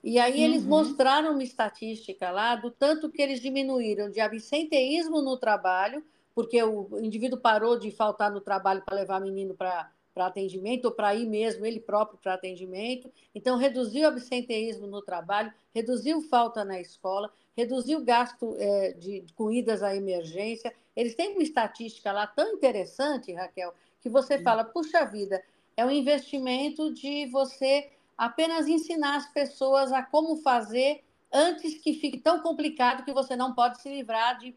E 0.03 0.19
aí 0.19 0.39
uhum. 0.39 0.45
eles 0.45 0.65
mostraram 0.65 1.33
uma 1.33 1.43
estatística 1.43 2.31
lá 2.31 2.55
do 2.55 2.71
tanto 2.71 3.11
que 3.11 3.21
eles 3.21 3.41
diminuíram 3.41 4.09
de 4.09 4.21
absenteísmo 4.21 5.21
no 5.23 5.37
trabalho, 5.37 6.05
porque 6.35 6.63
o 6.63 6.89
indivíduo 7.01 7.39
parou 7.39 7.77
de 7.77 7.91
faltar 7.91 8.31
no 8.31 8.41
trabalho 8.41 8.83
para 8.83 8.97
levar 8.97 9.21
menino 9.21 9.55
para 9.55 9.91
para 10.15 10.27
atendimento, 10.27 10.87
ou 10.87 10.93
para 10.93 11.15
ir 11.15 11.27
mesmo 11.27 11.65
ele 11.65 11.81
próprio 11.81 12.19
para 12.19 12.35
atendimento. 12.35 13.11
Então, 13.35 13.57
reduziu 13.57 14.05
o 14.05 14.09
absenteísmo 14.09 14.87
no 14.87 15.03
trabalho, 15.03 15.53
reduziu 15.75 16.21
falta 16.23 16.65
na 16.65 16.81
escola, 16.81 17.33
reduziu 17.57 17.99
o 17.99 18.05
gasto 18.05 18.57
é, 18.59 18.93
de, 18.93 19.25
com 19.35 19.51
idas 19.51 19.83
à 19.83 19.95
emergência. 19.95 20.73
Eles 20.95 21.15
têm 21.15 21.33
uma 21.33 21.43
estatística 21.43 22.13
lá 22.13 22.27
tão 22.27 22.55
interessante, 22.55 23.33
Raquel, 23.33 23.75
que 24.01 24.09
você 24.09 24.39
fala, 24.39 24.65
puxa 24.65 25.05
vida, 25.05 25.43
é 25.77 25.85
um 25.85 25.91
investimento 25.91 26.93
de 26.93 27.27
você 27.27 27.91
apenas 28.17 28.69
ensinar 28.69 29.17
as 29.17 29.27
pessoas 29.33 29.93
a 29.93 30.03
como 30.03 30.37
fazer 30.37 31.03
antes 31.33 31.79
que 31.79 31.95
fique 31.95 32.19
tão 32.19 32.41
complicado 32.41 33.05
que 33.05 33.13
você 33.13 33.35
não 33.35 33.55
pode 33.55 33.81
se 33.81 33.89
livrar 33.89 34.39
de 34.39 34.55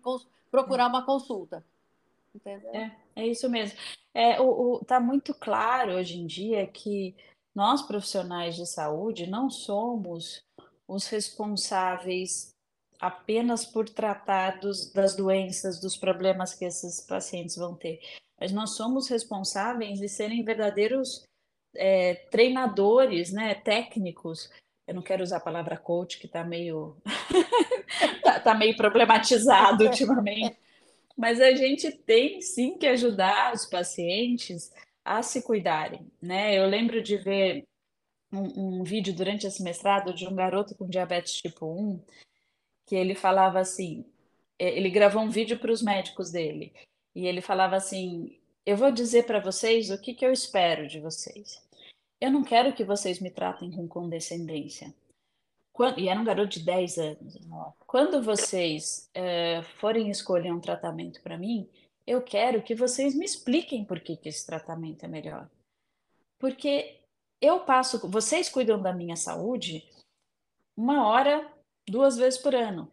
procurar 0.51 0.87
uma 0.87 1.05
consulta. 1.05 1.63
Entendeu? 2.33 2.69
É, 2.75 2.91
é 3.15 3.27
isso 3.27 3.49
mesmo. 3.49 3.77
É, 4.13 4.39
o, 4.39 4.75
o, 4.75 4.85
tá 4.85 4.99
muito 4.99 5.33
claro 5.33 5.93
hoje 5.93 6.17
em 6.17 6.25
dia 6.25 6.65
que 6.67 7.15
nós 7.53 7.81
profissionais 7.81 8.55
de 8.55 8.65
saúde 8.65 9.27
não 9.27 9.49
somos 9.49 10.43
os 10.87 11.07
responsáveis 11.07 12.53
apenas 12.99 13.65
por 13.65 13.89
tratar 13.89 14.59
dos, 14.59 14.91
das 14.91 15.15
doenças, 15.15 15.79
dos 15.79 15.97
problemas 15.97 16.53
que 16.53 16.65
esses 16.65 17.01
pacientes 17.01 17.55
vão 17.55 17.75
ter, 17.75 17.99
mas 18.39 18.51
nós 18.51 18.75
somos 18.75 19.07
responsáveis 19.07 19.99
de 19.99 20.09
serem 20.09 20.43
verdadeiros 20.43 21.23
é, 21.75 22.15
treinadores, 22.31 23.31
né, 23.31 23.55
técnicos. 23.55 24.49
Eu 24.87 24.95
não 24.95 25.01
quero 25.01 25.23
usar 25.23 25.37
a 25.37 25.41
palavra 25.41 25.77
coach, 25.77 26.19
que 26.19 26.25
está 26.25 26.43
meio 26.43 26.95
tá, 28.23 28.39
tá, 28.39 28.53
meio 28.53 28.75
problematizado 28.75 29.85
ultimamente. 29.85 30.57
Mas 31.17 31.39
a 31.39 31.51
gente 31.53 31.91
tem 31.91 32.41
sim 32.41 32.77
que 32.77 32.87
ajudar 32.87 33.53
os 33.53 33.65
pacientes 33.65 34.71
a 35.03 35.21
se 35.21 35.41
cuidarem, 35.43 36.11
né? 36.21 36.57
Eu 36.57 36.67
lembro 36.67 37.01
de 37.01 37.17
ver 37.17 37.65
um, 38.33 38.79
um 38.79 38.83
vídeo 38.83 39.13
durante 39.13 39.47
esse 39.47 39.63
mestrado 39.63 40.13
de 40.13 40.27
um 40.27 40.35
garoto 40.35 40.75
com 40.75 40.87
diabetes 40.87 41.41
tipo 41.41 41.65
1, 41.67 42.03
que 42.85 42.95
ele 42.95 43.15
falava 43.15 43.59
assim, 43.59 44.05
é, 44.59 44.77
ele 44.77 44.89
gravou 44.89 45.21
um 45.21 45.29
vídeo 45.29 45.59
para 45.59 45.71
os 45.71 45.81
médicos 45.81 46.31
dele, 46.31 46.73
e 47.13 47.25
ele 47.27 47.41
falava 47.41 47.75
assim, 47.75 48.37
eu 48.65 48.75
vou 48.75 48.91
dizer 48.91 49.25
para 49.25 49.39
vocês 49.39 49.89
o 49.89 50.01
que, 50.01 50.13
que 50.13 50.25
eu 50.25 50.31
espero 50.31 50.87
de 50.87 50.99
vocês. 50.99 51.63
Eu 52.19 52.31
não 52.31 52.43
quero 52.43 52.73
que 52.73 52.83
vocês 52.83 53.19
me 53.19 53.29
tratem 53.29 53.71
com 53.71 53.87
condescendência. 53.87 54.93
Quando, 55.75 55.99
e 55.99 56.07
era 56.07 56.17
um 56.17 56.23
garoto 56.23 56.51
de 56.51 56.63
10 56.63 56.97
anos. 56.97 57.37
Quando 57.85 58.23
vocês 58.23 59.09
é, 59.13 59.61
forem 59.77 60.09
escolher 60.09 60.53
um 60.53 60.61
tratamento 60.61 61.21
para 61.21 61.37
mim, 61.37 61.69
eu 62.07 62.21
quero 62.21 62.63
que 62.63 62.73
vocês 62.73 63.13
me 63.13 63.25
expliquem 63.25 63.83
por 63.83 63.99
que, 63.99 64.15
que 64.15 64.29
esse 64.29 64.45
tratamento 64.45 65.03
é 65.03 65.07
melhor. 65.09 65.49
Porque 66.39 67.01
eu 67.41 67.59
passo, 67.65 68.09
vocês 68.09 68.47
cuidam 68.47 68.81
da 68.81 68.93
minha 68.93 69.17
saúde 69.17 69.85
uma 70.77 71.09
hora, 71.09 71.45
duas 71.89 72.15
vezes 72.15 72.39
por 72.39 72.55
ano. 72.55 72.89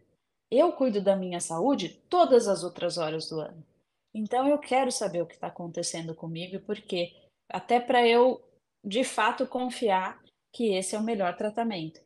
Eu 0.51 0.73
cuido 0.73 1.01
da 1.01 1.15
minha 1.15 1.39
saúde 1.39 2.03
todas 2.11 2.49
as 2.49 2.65
outras 2.65 2.99
horas 2.99 3.29
do 3.29 3.39
ano. 3.39 3.65
Então 4.13 4.49
eu 4.49 4.59
quero 4.59 4.91
saber 4.91 5.23
o 5.23 5.27
que 5.27 5.35
está 5.35 5.47
acontecendo 5.47 6.17
comigo, 6.17 6.59
porque 6.67 7.15
até 7.49 7.79
para 7.79 8.05
eu 8.05 8.43
de 8.85 9.05
fato 9.05 9.47
confiar 9.47 10.21
que 10.53 10.75
esse 10.75 10.97
é 10.97 10.99
o 10.99 11.05
melhor 11.05 11.37
tratamento. 11.37 12.01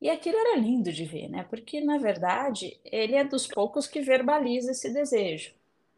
E 0.00 0.08
aquilo 0.08 0.38
era 0.38 0.56
lindo 0.56 0.92
de 0.92 1.04
ver, 1.04 1.28
né? 1.28 1.44
Porque, 1.48 1.80
na 1.80 1.98
verdade, 1.98 2.80
ele 2.84 3.14
é 3.14 3.22
dos 3.22 3.46
poucos 3.46 3.86
que 3.86 4.00
verbaliza 4.00 4.70
esse 4.70 4.92
desejo, 4.92 5.52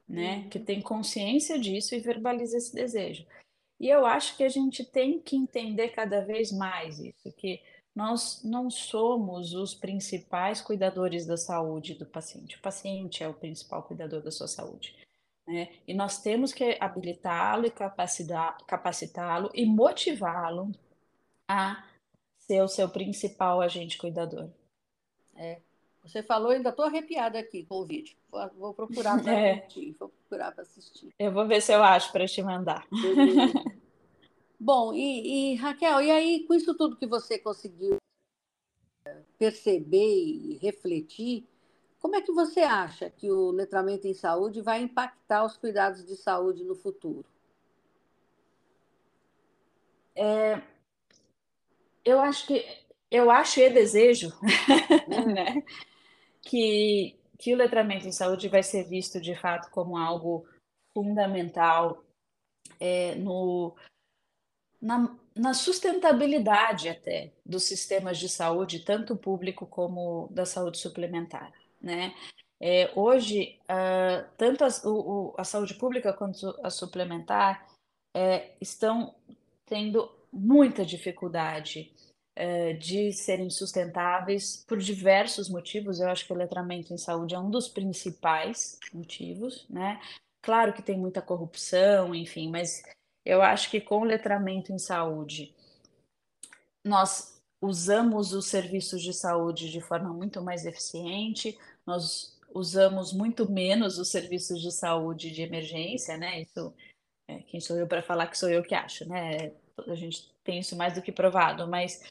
né? 0.09 0.39
Uhum. 0.39 0.49
Que 0.49 0.59
tem 0.59 0.81
consciência 0.81 1.59
disso 1.59 1.95
e 1.95 2.01
verbaliza 2.01 2.57
esse 2.57 2.75
desejo. 2.75 3.25
E 3.79 3.89
eu 3.89 4.05
acho 4.05 4.37
que 4.37 4.45
a 4.45 4.49
gente 4.49 4.85
tem 4.85 5.21
que 5.21 5.37
entender 5.37 5.89
cada 5.91 6.21
vez 6.21 6.51
mais 6.53 6.99
isso, 6.99 7.33
que 7.33 7.61
nós 7.95 8.43
não 8.43 8.71
somos 8.71 9.55
os 9.55 9.75
principais 9.75 10.61
cuidadores 10.61 11.27
da 11.27 11.37
saúde 11.37 11.95
do 11.95 12.07
paciente. 12.07 12.57
O 12.57 12.61
paciente 12.61 13.23
é 13.23 13.29
o 13.29 13.35
principal 13.35 13.83
cuidador 13.83 14.23
da 14.23 14.31
sua 14.31 14.49
saúde. 14.49 14.97
Né? 15.47 15.69
E 15.87 15.93
nós 15.93 16.23
temos 16.23 16.53
que 16.53 16.77
habilitá-lo 16.81 17.67
e 17.67 17.71
capacitá-lo 17.71 19.51
e 19.53 19.67
motivá-lo 19.67 20.73
a 21.49 21.85
ser 22.53 22.63
o 22.63 22.69
seu 22.69 22.89
principal 22.89 23.63
agente 23.63 23.97
cuidador. 23.97 24.51
É. 25.35 25.59
Você 26.05 26.23
falou, 26.23 26.51
ainda 26.51 26.69
estou 26.69 26.85
arrepiada 26.85 27.39
aqui 27.39 27.65
com 27.65 27.77
o 27.77 27.87
vídeo. 27.87 28.15
Vou, 28.59 28.75
procurar 28.75 29.23
para 29.23 29.33
é. 29.33 29.53
assistir. 29.61 29.97
Vou 29.99 30.09
procurar 30.11 30.53
para 30.53 30.63
assistir. 30.63 31.15
Eu 31.19 31.33
vou 31.33 31.47
ver 31.47 31.63
se 31.63 31.73
eu 31.73 31.83
acho 31.83 32.13
para 32.13 32.27
te 32.27 32.43
mandar. 32.43 32.87
Bom, 34.61 34.93
e, 34.93 35.53
e, 35.53 35.55
Raquel, 35.57 36.03
e 36.03 36.11
aí, 36.11 36.45
com 36.47 36.55
isso 36.55 36.75
tudo 36.77 36.97
que 36.97 37.07
você 37.07 37.39
conseguiu 37.39 37.97
perceber 39.39 40.15
e 40.15 40.59
refletir, 40.61 41.49
como 41.99 42.17
é 42.17 42.21
que 42.21 42.33
você 42.33 42.61
acha 42.61 43.09
que 43.09 43.31
o 43.31 43.51
letramento 43.51 44.07
em 44.07 44.15
saúde 44.15 44.61
vai 44.61 44.83
impactar 44.83 45.45
os 45.45 45.57
cuidados 45.57 46.05
de 46.05 46.17
saúde 46.17 46.63
no 46.65 46.75
futuro? 46.75 47.25
É, 50.15 50.63
eu 52.05 52.21
acho 52.21 52.47
que 52.47 52.65
eu 53.11 53.31
acho 53.31 53.61
e 53.61 53.69
desejo 53.69 54.33
né, 55.35 55.63
que, 56.41 57.15
que 57.39 57.53
o 57.53 57.57
letramento 57.57 58.09
em 58.09 58.13
saúde 58.13 58.49
vai 58.49 58.63
ser 58.63 58.85
visto 58.85 59.21
de 59.21 59.35
fato 59.35 59.71
como 59.71 59.99
algo 59.99 60.47
fundamental 60.95 62.03
é, 62.81 63.15
no, 63.17 63.77
na, 64.81 65.15
na, 65.35 65.53
sustentabilidade 65.53 66.89
até 66.89 67.33
dos 67.45 67.65
sistemas 67.65 68.19
de 68.19 68.29
saúde, 68.29 68.85
tanto 68.85 69.15
público 69.15 69.67
como 69.67 70.29
da 70.31 70.47
saúde 70.47 70.79
suplementar. 70.79 71.53
Né? 71.81 72.15
É, 72.61 72.91
hoje, 72.97 73.61
uh, 73.65 74.27
tanto 74.39 74.65
a, 74.65 74.69
o, 74.89 75.35
a, 75.37 75.45
saúde 75.45 75.75
pública 75.75 76.13
quanto 76.13 76.59
a 76.63 76.71
suplementar 76.71 77.67
é, 78.15 78.57
estão 78.61 79.15
tendo 79.67 80.11
muita 80.33 80.85
dificuldade 80.85 81.93
é, 82.35 82.73
de 82.73 83.13
serem 83.13 83.51
sustentáveis 83.51 84.65
por 84.67 84.79
diversos 84.79 85.49
motivos. 85.49 86.01
Eu 86.01 86.09
acho 86.09 86.27
que 86.27 86.33
o 86.33 86.37
letramento 86.37 86.93
em 86.95 86.99
saúde 86.99 87.35
é 87.35 87.39
um 87.39 87.51
dos 87.51 87.69
principais 87.69 88.79
motivos, 88.93 89.67
né? 89.69 90.01
Claro 90.41 90.73
que 90.73 90.83
tem 90.83 90.99
muita 90.99 91.23
corrupção, 91.23 92.15
enfim, 92.15 92.51
mas 92.51 92.83
eu 93.25 93.43
acho 93.43 93.71
que 93.71 93.81
com 93.81 94.01
o 94.01 94.05
letramento 94.05 94.73
em 94.73 94.79
saúde 94.79 95.55
nós 96.85 97.41
usamos 97.61 98.33
os 98.33 98.47
serviços 98.47 99.01
de 99.03 99.15
saúde 99.15 99.71
de 99.71 99.81
forma 99.81 100.13
muito 100.13 100.43
mais 100.43 100.67
eficiente, 100.67 101.57
nós 101.87 102.37
usamos 102.53 103.13
muito 103.13 103.51
menos 103.51 103.99
os 103.99 104.09
serviços 104.09 104.61
de 104.61 104.73
saúde 104.73 105.31
de 105.31 105.43
emergência, 105.43 106.17
né? 106.17 106.43
Isso, 106.43 106.75
é, 107.29 107.39
quem 107.43 107.61
sou 107.61 107.77
eu 107.77 107.87
para 107.87 108.03
falar 108.03 108.27
que 108.27 108.37
sou 108.37 108.51
eu 108.51 108.63
que 108.63 108.75
acho, 108.75 109.09
né? 109.09 109.53
A 109.87 109.95
gente 109.95 110.31
tem 110.45 110.59
isso 110.59 110.77
mais 110.77 110.95
do 110.95 111.03
que 111.03 111.13
provado, 111.13 111.67
mas 111.67 112.03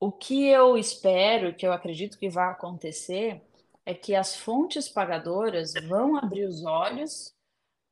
o 0.00 0.10
que 0.10 0.46
eu 0.48 0.76
espero, 0.76 1.54
que 1.54 1.66
eu 1.66 1.72
acredito 1.72 2.18
que 2.18 2.28
vai 2.28 2.50
acontecer, 2.50 3.40
é 3.84 3.94
que 3.94 4.14
as 4.14 4.36
fontes 4.36 4.88
pagadoras 4.88 5.74
vão 5.88 6.16
abrir 6.16 6.44
os 6.44 6.64
olhos 6.64 7.32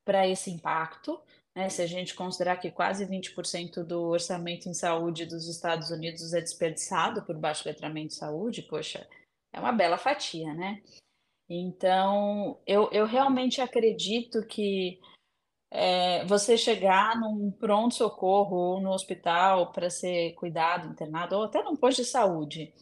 para 0.05 0.27
esse 0.27 0.51
impacto. 0.51 1.21
Né? 1.55 1.69
Se 1.69 1.83
a 1.83 1.87
gente 1.87 2.15
considerar 2.15 2.57
que 2.57 2.71
quase 2.71 3.07
20% 3.07 3.85
do 3.85 4.03
orçamento 4.03 4.69
em 4.69 4.75
saúde 4.75 5.27
dos 5.27 5.49
Estados 5.49 5.91
Unidos 5.91 6.33
é 6.33 6.41
desperdiçado 6.41 7.23
por 7.23 7.37
baixo 7.37 7.69
letramento 7.69 8.09
de 8.09 8.15
saúde, 8.15 8.63
poxa, 8.63 9.07
é 9.53 9.61
uma 9.61 9.73
bela 9.73 9.99
fatia, 9.99 10.55
né? 10.55 10.83
Então, 11.49 12.61
eu, 12.65 12.89
eu 12.93 13.07
realmente 13.07 13.61
acredito 13.61 14.47
que 14.47 15.01
é, 15.71 16.25
você 16.25 16.57
chegar 16.59 17.19
num 17.19 17.51
pronto-socorro 17.51 18.57
ou 18.57 18.81
no 18.81 18.91
hospital 18.91 19.73
para 19.73 19.89
ser 19.91 20.33
cuidado, 20.35 20.89
internado, 20.89 21.37
ou 21.37 21.45
até 21.45 21.63
num 21.63 21.77
posto 21.77 22.03
de 22.03 22.09
saúde, 22.09 22.73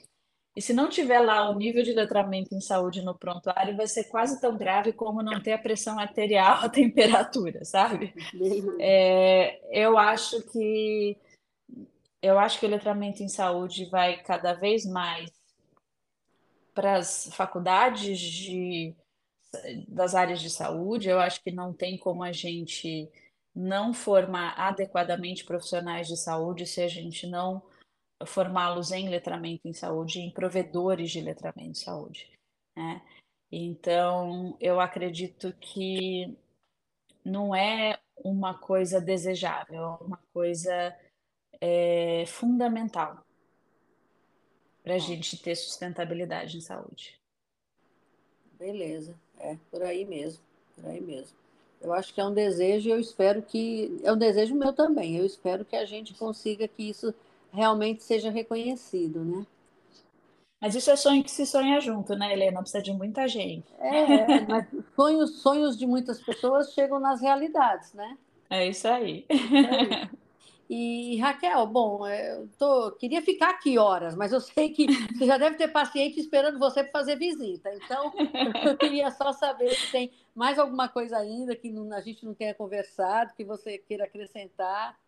e 0.59 0.61
se 0.61 0.73
não 0.73 0.89
tiver 0.89 1.21
lá 1.21 1.49
o 1.49 1.55
nível 1.55 1.85
de 1.85 1.93
letramento 1.93 2.53
em 2.53 2.61
saúde 2.61 3.01
no 3.01 3.17
prontuário, 3.17 3.77
vai 3.77 3.87
ser 3.87 4.09
quase 4.09 4.41
tão 4.41 4.57
grave 4.57 4.93
como 4.93 5.23
não 5.23 5.41
ter 5.41 5.53
a 5.53 5.59
pressão 5.59 6.01
arterial, 6.01 6.59
a 6.65 6.69
temperatura, 6.69 7.65
sabe? 7.65 8.13
É, 8.81 9.61
eu 9.71 9.97
acho 9.97 10.43
que 10.51 11.17
eu 12.21 12.37
acho 12.41 12.59
que 12.59 12.67
o 12.67 12.69
letramento 12.69 13.23
em 13.23 13.29
saúde 13.29 13.85
vai 13.85 14.21
cada 14.21 14.53
vez 14.53 14.85
mais 14.85 15.31
para 16.75 16.97
as 16.97 17.31
faculdades 17.33 18.19
de, 18.19 18.97
das 19.89 20.15
áreas 20.15 20.41
de 20.41 20.51
saúde. 20.51 21.09
Eu 21.09 21.21
acho 21.21 21.43
que 21.43 21.51
não 21.51 21.73
tem 21.73 21.99
como 21.99 22.23
a 22.23 22.33
gente 22.33 23.11
não 23.55 23.93
formar 23.93 24.55
adequadamente 24.59 25.45
profissionais 25.45 26.07
de 26.07 26.17
saúde 26.17 26.67
se 26.67 26.81
a 26.81 26.89
gente 26.89 27.27
não 27.27 27.63
formá-los 28.27 28.93
em 28.93 29.09
letramento 29.09 29.67
em 29.67 29.73
saúde, 29.73 30.21
em 30.21 30.31
provedores 30.31 31.11
de 31.11 31.21
letramento 31.21 31.71
em 31.71 31.75
saúde. 31.75 32.31
Né? 32.77 33.03
Então, 33.51 34.57
eu 34.61 34.81
acredito 34.81 35.53
que 35.55 36.37
não 37.25 37.55
é 37.55 37.99
uma 38.17 38.59
coisa 38.59 39.01
desejável, 39.01 39.99
uma 40.01 40.21
coisa 40.33 40.97
é, 41.61 42.25
fundamental 42.27 43.25
para 44.83 44.95
a 44.95 44.99
gente 44.99 45.41
ter 45.41 45.55
sustentabilidade 45.55 46.57
em 46.57 46.61
saúde. 46.61 47.19
Beleza, 48.53 49.19
é 49.41 49.57
por 49.71 49.83
aí 49.83 50.05
mesmo, 50.05 50.41
por 50.75 50.87
aí 50.87 51.01
mesmo. 51.01 51.37
Eu 51.81 51.93
acho 51.93 52.13
que 52.13 52.21
é 52.21 52.25
um 52.25 52.35
desejo 52.35 52.89
e 52.89 52.93
eu 52.93 52.99
espero 52.99 53.41
que. 53.43 54.01
É 54.03 54.13
um 54.13 54.19
desejo 54.19 54.55
meu 54.55 54.73
também. 54.73 55.17
Eu 55.17 55.25
espero 55.25 55.65
que 55.65 55.77
a 55.77 55.85
gente 55.85 56.15
consiga 56.15 56.67
que 56.67 56.89
isso 56.89 57.15
realmente 57.53 58.03
seja 58.03 58.31
reconhecido, 58.31 59.25
né? 59.25 59.47
Mas 60.61 60.75
isso 60.75 60.91
é 60.91 60.97
sonho 60.97 61.23
que 61.23 61.31
se 61.31 61.47
sonha 61.47 61.81
junto, 61.81 62.17
né, 62.17 62.33
Helena? 62.33 62.61
Precisa 62.61 62.83
de 62.83 62.93
muita 62.93 63.29
gente. 63.29 63.67
É, 63.79 64.41
mas 64.49 64.67
sonhos, 64.97 65.39
sonhos 65.41 65.79
de 65.79 65.87
muitas 65.87 66.21
pessoas 66.21 66.73
chegam 66.73 66.99
nas 66.99 67.21
realidades, 67.21 67.93
né? 67.93 68.19
É 68.51 68.67
isso 68.67 68.89
aí. 68.89 69.25
É 69.29 69.35
isso 69.35 69.95
aí. 69.95 70.11
E 70.69 71.17
Raquel, 71.19 71.67
bom, 71.67 72.07
é, 72.07 72.35
eu 72.35 72.49
tô, 72.59 72.93
queria 72.93 73.23
ficar 73.23 73.51
aqui 73.51 73.79
horas, 73.79 74.15
mas 74.15 74.33
eu 74.33 74.41
sei 74.41 74.69
que 74.69 74.87
você 74.87 75.25
já 75.25 75.39
deve 75.39 75.57
ter 75.57 75.69
paciente 75.69 76.21
esperando 76.21 76.59
você 76.59 76.83
para 76.83 76.93
fazer 76.93 77.17
visita. 77.17 77.73
Então, 77.75 78.13
eu 78.67 78.77
queria 78.77 79.11
só 79.11 79.33
saber 79.33 79.71
se 79.75 79.91
tem 79.91 80.13
mais 80.35 80.59
alguma 80.59 80.89
coisa 80.89 81.17
ainda 81.17 81.57
que 81.57 81.71
não, 81.71 81.91
a 81.93 82.03
gente 82.03 82.25
não 82.25 82.35
tenha 82.35 82.55
conversado, 82.55 83.35
que 83.35 83.45
você 83.45 83.79
queira 83.79 84.05
acrescentar. 84.05 84.99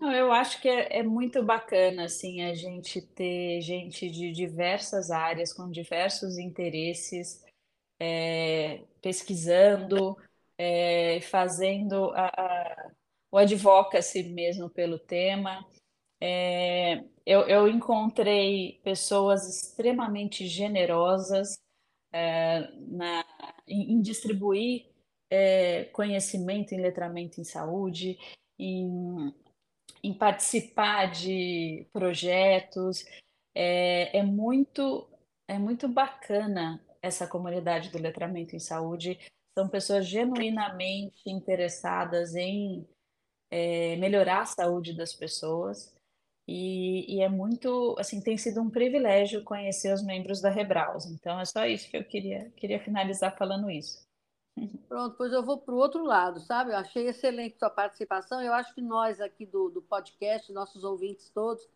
Não, 0.00 0.12
eu 0.12 0.32
acho 0.32 0.60
que 0.60 0.68
é, 0.68 0.98
é, 0.98 1.02
muito 1.02 1.42
bacana 1.42 2.04
assim 2.04 2.42
a 2.42 2.54
gente 2.54 3.00
ter 3.00 3.60
gente 3.62 4.10
de 4.10 4.30
diversas 4.32 5.10
áreas 5.10 5.52
com 5.52 5.70
diversos 5.70 6.36
interesses 6.36 7.42
é, 7.98 8.82
pesquisando, 9.00 10.18
é, 10.58 11.20
fazendo 11.22 12.10
a, 12.14 12.26
a 12.26 12.90
o 13.30 13.38
advocacy 13.38 14.22
mesmo 14.24 14.70
pelo 14.70 14.98
tema. 14.98 15.66
É, 16.20 17.04
eu, 17.26 17.42
eu, 17.42 17.68
encontrei 17.68 18.80
pessoas 18.82 19.46
extremamente 19.48 20.46
generosas 20.46 21.58
é, 22.12 22.70
na, 22.88 23.24
em, 23.66 23.92
em 23.92 24.00
distribuir 24.00 24.86
é, 25.30 25.84
conhecimento 25.92 26.72
em 26.72 26.80
letramento 26.80 27.40
em 27.40 27.44
saúde, 27.44 28.18
em, 28.58 29.34
em 30.02 30.14
participar 30.14 31.10
de 31.10 31.86
projetos. 31.92 33.04
É, 33.54 34.18
é, 34.18 34.22
muito, 34.22 35.08
é 35.48 35.58
muito 35.58 35.88
bacana 35.88 36.82
essa 37.02 37.26
comunidade 37.26 37.90
do 37.90 37.98
letramento 37.98 38.56
em 38.56 38.60
saúde. 38.60 39.18
São 39.58 39.68
pessoas 39.68 40.06
genuinamente 40.06 41.22
interessadas 41.26 42.34
em 42.34 42.86
é, 43.56 43.96
melhorar 43.96 44.42
a 44.42 44.46
saúde 44.46 44.92
das 44.92 45.14
pessoas. 45.14 45.94
E, 46.46 47.16
e, 47.16 47.22
é 47.22 47.28
muito, 47.28 47.96
assim, 47.98 48.20
tem 48.20 48.36
sido 48.36 48.60
um 48.60 48.70
privilégio 48.70 49.42
conhecer 49.42 49.92
os 49.92 50.02
membros 50.02 50.40
da 50.40 50.50
Rebraus. 50.50 51.06
Então, 51.06 51.40
é 51.40 51.44
só 51.44 51.66
isso 51.66 51.90
que 51.90 51.96
eu 51.96 52.04
queria, 52.04 52.52
queria 52.56 52.78
finalizar 52.78 53.36
falando 53.36 53.70
isso. 53.70 54.06
Pronto, 54.88 55.16
pois 55.16 55.32
eu 55.32 55.42
vou 55.42 55.58
para 55.58 55.74
o 55.74 55.78
outro 55.78 56.04
lado, 56.04 56.38
sabe? 56.40 56.70
Eu 56.70 56.76
achei 56.76 57.08
excelente 57.08 57.58
sua 57.58 57.70
participação. 57.70 58.40
Eu 58.40 58.52
acho 58.52 58.74
que 58.74 58.80
nós 58.82 59.20
aqui 59.20 59.44
do, 59.44 59.70
do 59.70 59.82
podcast, 59.82 60.52
nossos 60.52 60.84
ouvintes 60.84 61.30
todos, 61.30 61.66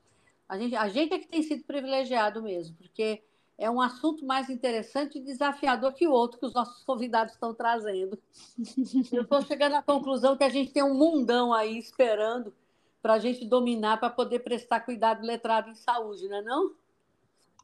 a 0.49 0.59
gente, 0.59 0.77
a 0.77 0.89
gente 0.89 1.15
é 1.15 1.19
que 1.19 1.29
tem 1.29 1.43
sido 1.43 1.65
privilegiado 1.65 2.43
mesmo, 2.43 2.77
porque 2.77 3.23
é 3.61 3.71
um 3.71 3.79
assunto 3.79 4.25
mais 4.25 4.49
interessante 4.49 5.19
e 5.19 5.21
desafiador 5.21 5.93
que 5.93 6.09
o 6.09 6.13
outro 6.13 6.41
que 6.41 6.47
os 6.47 6.55
nossos 6.55 6.83
convidados 6.83 7.35
estão 7.35 7.53
trazendo. 7.53 8.19
Eu 9.13 9.23
estou 9.23 9.43
chegando 9.43 9.75
à 9.75 9.83
conclusão 9.83 10.35
que 10.35 10.43
a 10.43 10.49
gente 10.49 10.73
tem 10.73 10.83
um 10.83 10.95
mundão 10.95 11.53
aí 11.53 11.79
esperando 11.79 12.55
para 13.03 13.15
a 13.15 13.19
gente 13.19 13.45
dominar, 13.45 14.01
para 14.01 14.09
poder 14.09 14.39
prestar 14.39 14.81
cuidado 14.81 15.25
letrado 15.27 15.69
em 15.69 15.75
saúde, 15.75 16.27
não 16.27 16.39
é 16.39 16.43
não? 16.43 16.75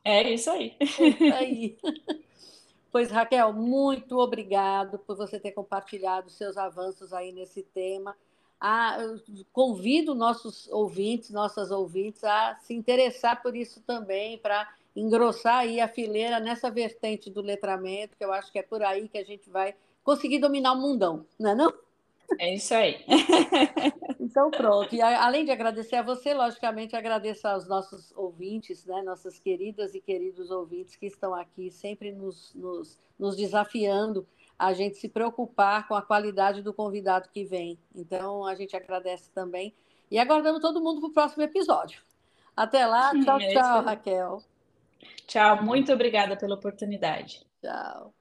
É 0.05 0.35
isso 0.35 0.51
aí. 0.51 0.77
É 0.79 0.85
isso 0.85 1.35
aí. 1.35 1.79
Pois, 2.93 3.11
Raquel, 3.11 3.53
muito 3.53 4.19
obrigado 4.19 4.99
por 5.01 5.17
você 5.19 5.39
ter 5.39 5.53
compartilhado 5.53 6.31
seus 6.31 6.57
avanços 6.57 7.13
aí 7.13 7.31
nesse 7.31 7.63
tema. 7.63 8.17
Ah, 8.59 8.97
convido 9.53 10.15
nossos 10.15 10.67
ouvintes, 10.69 11.29
nossas 11.29 11.71
ouvintes, 11.71 12.25
a 12.25 12.57
se 12.59 12.73
interessar 12.73 13.43
por 13.43 13.55
isso 13.55 13.83
também, 13.83 14.39
para 14.39 14.67
engrossar 14.97 15.59
aí 15.59 15.81
a 15.81 15.87
fileira 15.87 16.41
nessa 16.41 16.71
vertente 16.71 17.31
do 17.31 17.43
letramento, 17.43 18.17
que 18.17 18.25
eu 18.25 18.33
acho 18.33 18.51
que 18.51 18.59
é 18.59 18.63
por 18.63 18.83
aí 18.83 19.09
que 19.09 19.19
a 19.19 19.25
gente 19.25 19.51
vai 19.51 19.75
conseguir 20.03 20.39
dominar 20.39 20.73
o 20.73 20.81
mundão, 20.81 21.27
não 21.39 21.51
é 21.51 21.55
não? 21.55 21.73
É 22.41 22.55
isso 22.55 22.75
aí. 22.75 23.05
então, 24.19 24.51
pronto. 24.51 24.93
E 24.95 25.01
além 25.01 25.45
de 25.45 25.53
agradecer 25.53 25.97
a 25.97 26.03
você, 26.03 26.35
logicamente, 26.35 26.97
agradeço 26.97 27.47
aos 27.47 27.69
nossos 27.69 28.13
ouvintes, 28.17 28.85
né? 28.85 29.01
nossas 29.03 29.39
queridas 29.39 29.95
e 29.95 30.01
queridos 30.01 30.51
ouvintes 30.51 30.97
que 30.97 31.07
estão 31.07 31.35
aqui 31.35 31.71
sempre 31.71 32.11
nos, 32.11 32.53
nos, 32.55 32.99
nos 33.19 33.37
desafiando 33.37 34.27
a 34.59 34.73
gente 34.73 34.97
se 34.97 35.09
preocupar 35.09 35.87
com 35.87 35.95
a 35.95 36.03
qualidade 36.03 36.63
do 36.63 36.73
convidado 36.73 37.29
que 37.29 37.45
vem. 37.45 37.79
Então, 37.95 38.45
a 38.45 38.55
gente 38.55 38.75
agradece 38.75 39.31
também. 39.31 39.75
E 40.11 40.19
aguardamos 40.19 40.61
todo 40.61 40.81
mundo 40.81 41.01
para 41.01 41.09
o 41.11 41.13
próximo 41.13 41.43
episódio. 41.43 42.01
Até 42.57 42.87
lá. 42.87 43.11
Tchau, 43.23 43.39
é 43.41 43.49
tchau, 43.53 43.83
Raquel. 43.83 44.43
Tchau, 45.27 45.63
muito 45.63 45.93
obrigada 45.93 46.37
pela 46.37 46.55
oportunidade. 46.55 47.45
Tchau. 47.61 48.16